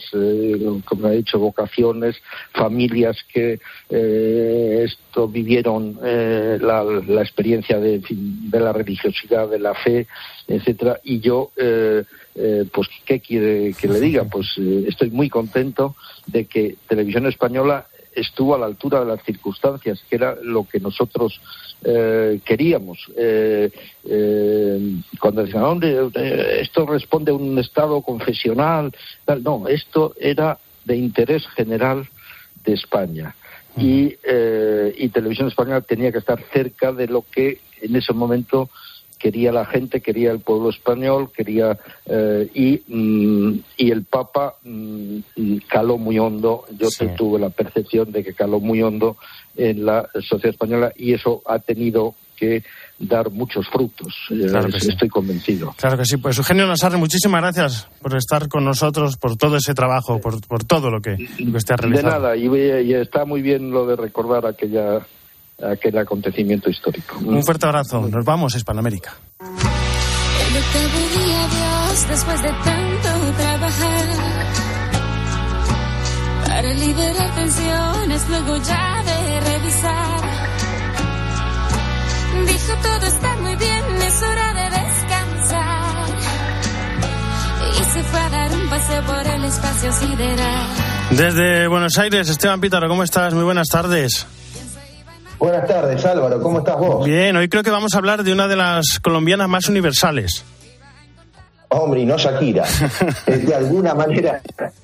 como 0.85 1.07
ha 1.07 1.11
dicho, 1.11 1.39
vocaciones, 1.39 2.15
familias 2.53 3.17
que 3.33 3.59
esto 3.89 5.27
vivieron 5.27 5.97
la, 5.99 6.83
experiencia 7.21 7.79
de, 7.79 7.99
de, 8.07 8.59
la 8.59 8.73
religiosidad, 8.73 9.49
de 9.49 9.57
la 9.57 9.73
fe, 9.73 10.07
etcétera. 10.47 10.99
Y 11.03 11.19
yo, 11.19 11.51
pues, 12.71 12.87
¿qué 13.05 13.19
quiere 13.19 13.73
que 13.73 13.87
le 13.87 13.99
diga? 13.99 14.23
Pues 14.23 14.57
estoy 14.87 15.09
muy 15.09 15.29
contento 15.29 15.95
de 16.27 16.45
que 16.45 16.75
Televisión 16.87 17.25
Española 17.25 17.87
estuvo 18.13 18.55
a 18.55 18.59
la 18.59 18.65
altura 18.65 18.99
de 18.99 19.05
las 19.05 19.23
circunstancias, 19.23 20.03
que 20.09 20.15
era 20.15 20.35
lo 20.41 20.67
que 20.67 20.79
nosotros 20.79 21.39
eh, 21.83 22.39
queríamos. 22.43 22.99
Eh, 23.15 23.71
eh, 24.05 24.95
cuando 25.19 25.43
decían, 25.43 25.63
¿dónde? 25.63 26.09
Esto 26.61 26.85
responde 26.85 27.31
a 27.31 27.35
un 27.35 27.57
Estado 27.57 28.01
confesional. 28.01 28.91
No, 29.43 29.67
esto 29.67 30.13
era 30.19 30.57
de 30.85 30.97
interés 30.97 31.47
general 31.55 32.07
de 32.63 32.73
España. 32.73 33.35
Y, 33.77 34.15
y 34.97 35.09
Televisión 35.09 35.47
Española 35.47 35.81
tenía 35.81 36.11
que 36.11 36.17
estar 36.17 36.43
cerca 36.51 36.91
de 36.91 37.07
lo 37.07 37.23
que 37.31 37.59
en 37.81 37.95
ese 37.95 38.13
momento 38.13 38.69
quería 39.19 39.51
la 39.51 39.65
gente, 39.65 40.01
quería 40.01 40.31
el 40.31 40.39
pueblo 40.39 40.69
español, 40.69 41.31
quería 41.35 41.77
eh, 42.05 42.49
y, 42.53 42.81
mm, 42.87 43.59
y 43.77 43.91
el 43.91 44.05
Papa 44.05 44.55
mm, 44.63 45.19
caló 45.67 45.97
muy 45.97 46.17
hondo. 46.17 46.65
Yo 46.77 46.87
tuve 47.17 47.39
la 47.39 47.49
percepción 47.49 48.11
de 48.11 48.23
que 48.23 48.33
caló 48.33 48.59
muy 48.59 48.81
hondo 48.81 49.17
en 49.55 49.85
la 49.85 50.07
sociedad 50.21 50.53
española 50.53 50.91
y 50.95 51.13
eso 51.13 51.41
ha 51.45 51.59
tenido 51.59 52.15
que 52.37 52.63
dar 52.97 53.29
muchos 53.29 53.67
frutos. 53.69 54.15
Eh, 54.31 54.47
Estoy 54.75 55.09
convencido. 55.09 55.75
Claro 55.77 55.97
que 55.97 56.05
sí. 56.05 56.17
Pues 56.17 56.37
Eugenio 56.37 56.65
Nazarre, 56.65 56.97
muchísimas 56.97 57.41
gracias 57.41 57.89
por 58.01 58.15
estar 58.15 58.47
con 58.47 58.63
nosotros, 58.63 59.17
por 59.17 59.35
todo 59.35 59.57
ese 59.57 59.73
trabajo, 59.73 60.19
por, 60.21 60.45
por 60.47 60.63
todo 60.63 60.89
lo 60.89 61.01
que, 61.01 61.17
lo 61.39 61.51
que 61.51 61.57
usted 61.57 61.73
ha 61.73 61.77
realizado. 61.77 62.07
De 62.07 62.19
nada, 62.19 62.37
y, 62.37 62.47
y 62.87 62.93
está 62.93 63.25
muy 63.25 63.41
bien 63.41 63.71
lo 63.71 63.85
de 63.85 63.97
recordar 63.97 64.45
aquella 64.45 65.05
aquel 65.63 65.97
acontecimiento 65.97 66.69
histórico. 66.69 67.17
Un 67.19 67.43
fuerte 67.43 67.65
abrazo. 67.65 68.07
Nos 68.07 68.25
vamos, 68.25 68.55
Hispanoamérica. 68.55 69.13
El 69.39 70.53
Dios 70.53 72.07
después 72.09 72.41
de 72.41 72.49
tanto 72.49 73.09
trabajar 73.37 74.05
para 76.47 76.73
liberar 76.73 77.35
tensiones, 77.35 78.29
luego 78.29 78.57
ya 78.57 79.03
de 79.03 79.39
revisar. 79.39 80.19
Dijo 82.45 82.73
todo 82.81 83.07
está 83.07 83.35
muy 83.37 83.55
bien, 83.55 83.83
es 84.01 84.23
hora 84.23 84.53
de 84.53 84.63
descansar. 84.69 86.05
Y 87.79 87.83
se 87.83 88.03
fue 88.03 88.19
a 88.19 88.29
dar 88.29 88.51
un 88.51 88.69
paseo 88.69 89.03
por 89.03 89.27
el 89.27 89.43
espacio 89.45 89.91
sideral. 89.93 90.67
Desde 91.11 91.67
Buenos 91.67 91.97
Aires, 91.97 92.29
Esteban 92.29 92.61
Pítaro, 92.61 92.87
¿cómo 92.87 93.03
estás? 93.03 93.33
Muy 93.33 93.43
buenas 93.43 93.67
tardes. 93.67 94.25
Buenas 95.39 95.67
tardes, 95.67 96.05
Álvaro. 96.05 96.41
¿Cómo 96.41 96.59
estás 96.59 96.77
vos? 96.77 97.05
Bien, 97.05 97.33
hoy 97.37 97.47
creo 97.47 97.63
que 97.63 97.69
vamos 97.69 97.95
a 97.95 97.97
hablar 97.97 98.23
de 98.23 98.33
una 98.33 98.49
de 98.49 98.57
las 98.57 98.99
colombianas 99.01 99.47
más 99.47 99.69
universales. 99.69 100.43
Hombre, 101.69 102.01
y 102.01 102.05
no 102.05 102.17
Shakira. 102.17 102.65
Eh, 103.25 103.37
de 103.37 103.55
alguna 103.55 103.93
manera, 103.93 104.41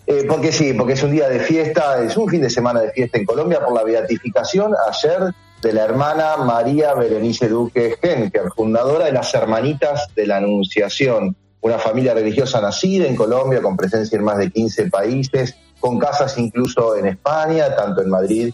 eh, 0.08 0.24
porque 0.28 0.52
sí, 0.52 0.74
porque 0.74 0.94
es 0.94 1.04
un 1.04 1.12
día 1.12 1.28
de 1.28 1.40
fiesta, 1.40 2.02
es 2.04 2.16
un 2.16 2.30
fin 2.30 2.42
de 2.42 2.50
semana 2.50 2.80
de 2.80 2.92
fiesta 2.92 3.18
en 3.18 3.26
Colombia 3.26 3.60
por 3.60 3.74
la 3.74 3.84
beatificación 3.84 4.74
ayer 4.88 5.34
de 5.62 5.74
la 5.74 5.84
hermana 5.84 6.38
María 6.38 6.94
Berenice 6.94 7.50
Duque 7.50 7.98
Henker, 8.02 8.52
fundadora 8.56 9.06
de 9.06 9.12
las 9.12 9.34
Hermanitas 9.34 10.08
de 10.16 10.28
la 10.28 10.38
Anunciación, 10.38 11.36
una 11.62 11.80
familia 11.80 12.14
religiosa 12.14 12.62
nacida 12.62 13.08
en 13.08 13.16
Colombia 13.16 13.62
con 13.62 13.76
presencia 13.76 14.18
en 14.18 14.24
más 14.24 14.38
de 14.38 14.52
15 14.52 14.90
países, 14.90 15.56
con 15.80 15.98
casas 15.98 16.38
incluso 16.38 16.96
en 16.96 17.08
España, 17.08 17.76
tanto 17.76 18.04
en 18.04 18.10
Madrid 18.10 18.54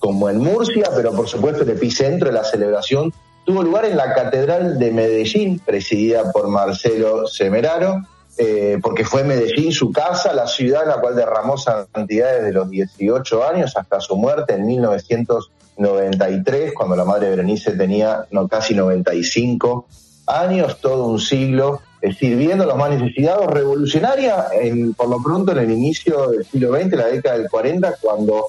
como 0.00 0.28
en 0.28 0.38
Murcia, 0.38 0.90
pero 0.96 1.12
por 1.12 1.28
supuesto 1.28 1.62
el 1.62 1.70
epicentro 1.70 2.28
de 2.28 2.34
la 2.34 2.42
celebración 2.42 3.12
tuvo 3.44 3.62
lugar 3.62 3.84
en 3.84 3.96
la 3.96 4.12
Catedral 4.14 4.78
de 4.78 4.90
Medellín, 4.90 5.60
presidida 5.60 6.32
por 6.32 6.48
Marcelo 6.48 7.28
Semeraro, 7.28 8.02
eh, 8.38 8.78
porque 8.82 9.04
fue 9.04 9.22
Medellín 9.22 9.72
su 9.72 9.92
casa, 9.92 10.32
la 10.32 10.46
ciudad 10.46 10.84
en 10.84 10.88
la 10.88 11.00
cual 11.00 11.14
derramó 11.14 11.58
santidad 11.58 12.32
desde 12.32 12.52
los 12.52 12.70
18 12.70 13.46
años 13.46 13.76
hasta 13.76 14.00
su 14.00 14.16
muerte 14.16 14.54
en 14.54 14.66
1993, 14.66 16.72
cuando 16.74 16.96
la 16.96 17.04
madre 17.04 17.30
Berenice 17.30 17.72
tenía 17.72 18.24
no, 18.30 18.48
casi 18.48 18.74
95 18.74 19.86
años, 20.26 20.80
todo 20.80 21.06
un 21.06 21.20
siglo, 21.20 21.82
sirviendo 22.18 22.64
a 22.64 22.66
los 22.66 22.76
más 22.76 22.90
necesitados, 22.90 23.46
revolucionaria 23.48 24.46
en, 24.52 24.94
por 24.94 25.08
lo 25.08 25.22
pronto 25.22 25.52
en 25.52 25.58
el 25.58 25.70
inicio 25.70 26.30
del 26.30 26.46
siglo 26.46 26.72
XX, 26.72 26.92
la 26.92 27.08
década 27.08 27.36
del 27.36 27.50
40, 27.50 27.96
cuando 28.00 28.46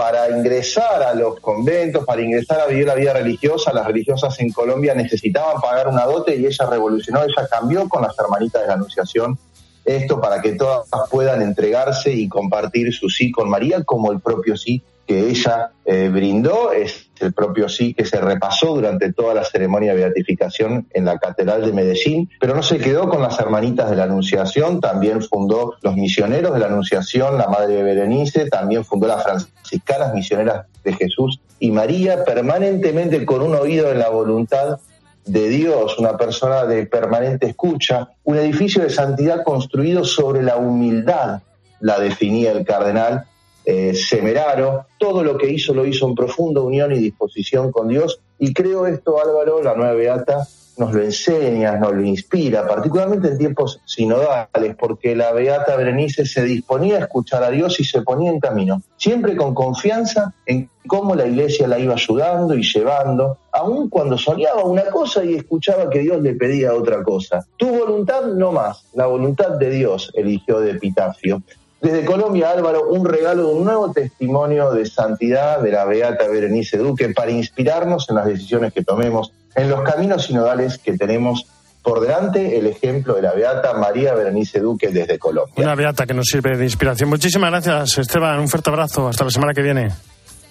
para 0.00 0.30
ingresar 0.30 1.02
a 1.02 1.12
los 1.12 1.40
conventos, 1.40 2.06
para 2.06 2.22
ingresar 2.22 2.58
a 2.58 2.66
vivir 2.66 2.86
la 2.86 2.94
vida 2.94 3.12
religiosa, 3.12 3.70
las 3.70 3.86
religiosas 3.86 4.40
en 4.40 4.50
Colombia 4.50 4.94
necesitaban 4.94 5.60
pagar 5.60 5.88
una 5.88 6.06
dote 6.06 6.34
y 6.36 6.46
ella 6.46 6.64
revolucionó, 6.70 7.22
ella 7.22 7.46
cambió 7.50 7.86
con 7.86 8.00
las 8.00 8.18
hermanitas 8.18 8.62
de 8.62 8.68
la 8.68 8.74
Anunciación 8.74 9.38
esto 9.84 10.18
para 10.18 10.40
que 10.40 10.52
todas 10.52 10.88
puedan 11.10 11.42
entregarse 11.42 12.12
y 12.14 12.30
compartir 12.30 12.94
su 12.94 13.10
sí 13.10 13.30
con 13.30 13.50
María 13.50 13.84
como 13.84 14.10
el 14.10 14.20
propio 14.20 14.56
sí 14.56 14.82
que 15.06 15.28
ella 15.28 15.72
eh, 15.84 16.08
brindó. 16.10 16.72
Es 16.72 17.09
el 17.22 17.32
propio 17.32 17.68
sí 17.68 17.94
que 17.94 18.04
se 18.04 18.20
repasó 18.20 18.74
durante 18.74 19.12
toda 19.12 19.34
la 19.34 19.44
ceremonia 19.44 19.94
de 19.94 20.00
beatificación 20.00 20.86
en 20.92 21.04
la 21.04 21.18
Catedral 21.18 21.64
de 21.64 21.72
Medellín, 21.72 22.30
pero 22.40 22.54
no 22.54 22.62
se 22.62 22.78
quedó 22.78 23.08
con 23.08 23.22
las 23.22 23.38
hermanitas 23.38 23.90
de 23.90 23.96
la 23.96 24.04
Anunciación, 24.04 24.80
también 24.80 25.22
fundó 25.22 25.74
los 25.82 25.94
misioneros 25.96 26.54
de 26.54 26.60
la 26.60 26.66
Anunciación, 26.66 27.38
la 27.38 27.48
Madre 27.48 27.74
de 27.74 27.82
Berenice, 27.82 28.48
también 28.48 28.84
fundó 28.84 29.06
las 29.06 29.22
franciscanas 29.22 30.14
misioneras 30.14 30.66
de 30.84 30.92
Jesús 30.94 31.40
y 31.58 31.70
María, 31.70 32.24
permanentemente 32.24 33.24
con 33.26 33.42
un 33.42 33.54
oído 33.54 33.90
en 33.90 33.98
la 33.98 34.08
voluntad 34.08 34.78
de 35.26 35.48
Dios, 35.48 35.98
una 35.98 36.16
persona 36.16 36.64
de 36.64 36.86
permanente 36.86 37.46
escucha, 37.46 38.08
un 38.24 38.38
edificio 38.38 38.82
de 38.82 38.90
santidad 38.90 39.44
construido 39.44 40.04
sobre 40.04 40.42
la 40.42 40.56
humildad, 40.56 41.42
la 41.80 41.98
definía 42.00 42.52
el 42.52 42.64
cardenal, 42.64 43.26
eh, 43.64 43.94
Semeraro, 43.94 44.86
todo 44.98 45.22
lo 45.22 45.36
que 45.36 45.50
hizo 45.50 45.74
lo 45.74 45.86
hizo 45.86 46.08
en 46.08 46.14
profunda 46.14 46.60
unión 46.60 46.92
y 46.92 46.98
disposición 46.98 47.70
con 47.72 47.88
Dios. 47.88 48.20
Y 48.38 48.54
creo 48.54 48.86
esto, 48.86 49.20
Álvaro, 49.22 49.62
la 49.62 49.74
nueva 49.74 49.94
Beata, 49.94 50.46
nos 50.80 50.94
lo 50.94 51.02
enseña, 51.02 51.76
nos 51.76 51.92
lo 51.92 52.02
inspira, 52.02 52.66
particularmente 52.66 53.28
en 53.28 53.38
tiempos 53.38 53.80
sinodales, 53.84 54.74
porque 54.78 55.14
la 55.14 55.30
Beata 55.32 55.76
Berenice 55.76 56.24
se 56.24 56.42
disponía 56.42 56.96
a 56.96 57.00
escuchar 57.00 57.42
a 57.44 57.50
Dios 57.50 57.78
y 57.80 57.84
se 57.84 58.00
ponía 58.00 58.30
en 58.30 58.40
camino, 58.40 58.80
siempre 58.96 59.36
con 59.36 59.54
confianza 59.54 60.32
en 60.46 60.70
cómo 60.86 61.14
la 61.14 61.26
iglesia 61.26 61.68
la 61.68 61.78
iba 61.78 61.92
ayudando 61.92 62.54
y 62.54 62.62
llevando, 62.62 63.36
aun 63.52 63.90
cuando 63.90 64.16
soñaba 64.16 64.64
una 64.64 64.86
cosa 64.86 65.22
y 65.22 65.34
escuchaba 65.34 65.90
que 65.90 65.98
Dios 65.98 66.22
le 66.22 66.32
pedía 66.34 66.72
otra 66.72 67.02
cosa. 67.02 67.46
Tu 67.58 67.66
voluntad 67.66 68.24
no 68.28 68.50
más, 68.50 68.86
la 68.94 69.04
voluntad 69.04 69.50
de 69.50 69.68
Dios 69.68 70.10
eligió 70.14 70.60
de 70.60 70.70
epitafio. 70.70 71.42
Desde 71.80 72.04
Colombia, 72.04 72.50
Álvaro, 72.50 72.88
un 72.88 73.06
regalo 73.06 73.48
de 73.48 73.54
un 73.54 73.64
nuevo 73.64 73.90
testimonio 73.92 74.70
de 74.70 74.84
santidad 74.84 75.60
de 75.60 75.72
la 75.72 75.86
Beata 75.86 76.28
Berenice 76.28 76.76
Duque 76.76 77.08
para 77.08 77.30
inspirarnos 77.30 78.06
en 78.10 78.16
las 78.16 78.26
decisiones 78.26 78.72
que 78.74 78.84
tomemos, 78.84 79.32
en 79.54 79.70
los 79.70 79.82
caminos 79.82 80.26
sinodales 80.26 80.76
que 80.78 80.96
tenemos 80.98 81.46
por 81.82 82.00
delante, 82.00 82.58
el 82.58 82.66
ejemplo 82.66 83.14
de 83.14 83.22
la 83.22 83.32
Beata 83.32 83.72
María 83.74 84.14
Berenice 84.14 84.60
Duque 84.60 84.88
desde 84.88 85.18
Colombia. 85.18 85.54
Una 85.56 85.74
Beata 85.74 86.06
que 86.06 86.12
nos 86.12 86.26
sirve 86.26 86.56
de 86.56 86.64
inspiración. 86.64 87.08
Muchísimas 87.08 87.50
gracias, 87.50 87.96
Esteban. 87.96 88.38
Un 88.38 88.48
fuerte 88.48 88.68
abrazo. 88.68 89.08
Hasta 89.08 89.24
la 89.24 89.30
semana 89.30 89.54
que 89.54 89.62
viene. 89.62 89.90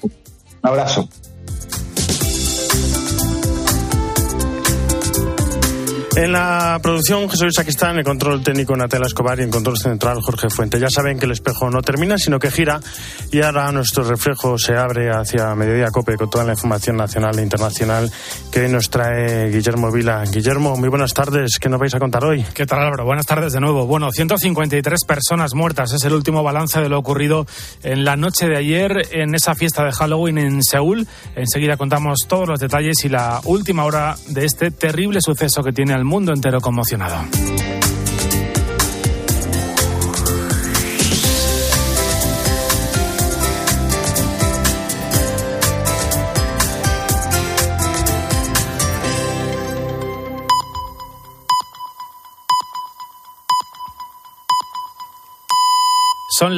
Un 0.01 0.11
abrazo. 0.63 1.07
En 6.15 6.31
la 6.31 6.79
producción, 6.81 7.29
Jesús 7.29 7.53
Saquistán, 7.53 7.91
en 7.91 7.99
el 7.99 8.03
control 8.03 8.43
técnico 8.43 8.75
Natela 8.75 9.05
Escobar 9.05 9.39
y 9.39 9.43
en 9.43 9.51
control 9.51 9.77
central 9.77 10.19
Jorge 10.21 10.49
Fuente. 10.49 10.79
Ya 10.79 10.89
saben 10.89 11.19
que 11.19 11.25
el 11.25 11.31
espejo 11.31 11.69
no 11.69 11.81
termina, 11.81 12.17
sino 12.17 12.39
que 12.39 12.49
gira 12.51 12.81
y 13.31 13.41
ahora 13.41 13.71
nuestro 13.71 14.03
reflejo 14.03 14.57
se 14.57 14.75
abre 14.75 15.11
hacia 15.11 15.53
Mediodía 15.55 15.91
Cope 15.91 16.17
con 16.17 16.29
toda 16.29 16.43
la 16.43 16.53
información 16.53 16.97
nacional 16.97 17.37
e 17.37 17.43
internacional 17.43 18.11
que 18.51 18.67
nos 18.67 18.89
trae 18.89 19.49
Guillermo 19.49 19.91
Vila. 19.91 20.23
Guillermo, 20.29 20.75
muy 20.77 20.89
buenas 20.89 21.13
tardes. 21.13 21.59
¿Qué 21.59 21.69
nos 21.69 21.79
vais 21.79 21.93
a 21.93 21.99
contar 21.99 22.25
hoy? 22.25 22.43
¿Qué 22.53 22.65
tal, 22.65 22.79
Álvaro? 22.79 23.05
Buenas 23.05 23.27
tardes 23.27 23.53
de 23.53 23.59
nuevo. 23.59 23.85
Bueno, 23.85 24.11
153 24.11 25.05
personas 25.05 25.53
muertas 25.53 25.93
es 25.93 26.03
el 26.05 26.13
último 26.13 26.43
balance 26.43 26.81
de 26.81 26.89
lo 26.89 26.97
ocurrido 26.97 27.45
en 27.83 28.03
la 28.03 28.15
noche 28.15 28.47
de 28.47 28.57
ayer 28.57 28.91
en 29.11 29.35
esa 29.35 29.53
fiesta 29.53 29.85
de 29.85 29.91
Halloween 29.91 30.39
en 30.39 30.63
Seúl. 30.63 31.07
Enseguida 31.35 31.77
contamos 31.77 32.25
todos 32.27 32.47
los 32.47 32.59
detalles 32.59 33.05
y 33.05 33.09
la 33.09 33.39
última 33.45 33.85
hora 33.85 34.15
de 34.27 34.45
este 34.45 34.71
terrible 34.71 35.19
suceso 35.21 35.61
que 35.63 35.71
tiene 35.71 35.98
al 35.99 36.05
mundo 36.05 36.31
entero 36.31 36.61
conmocionado. 36.61 37.25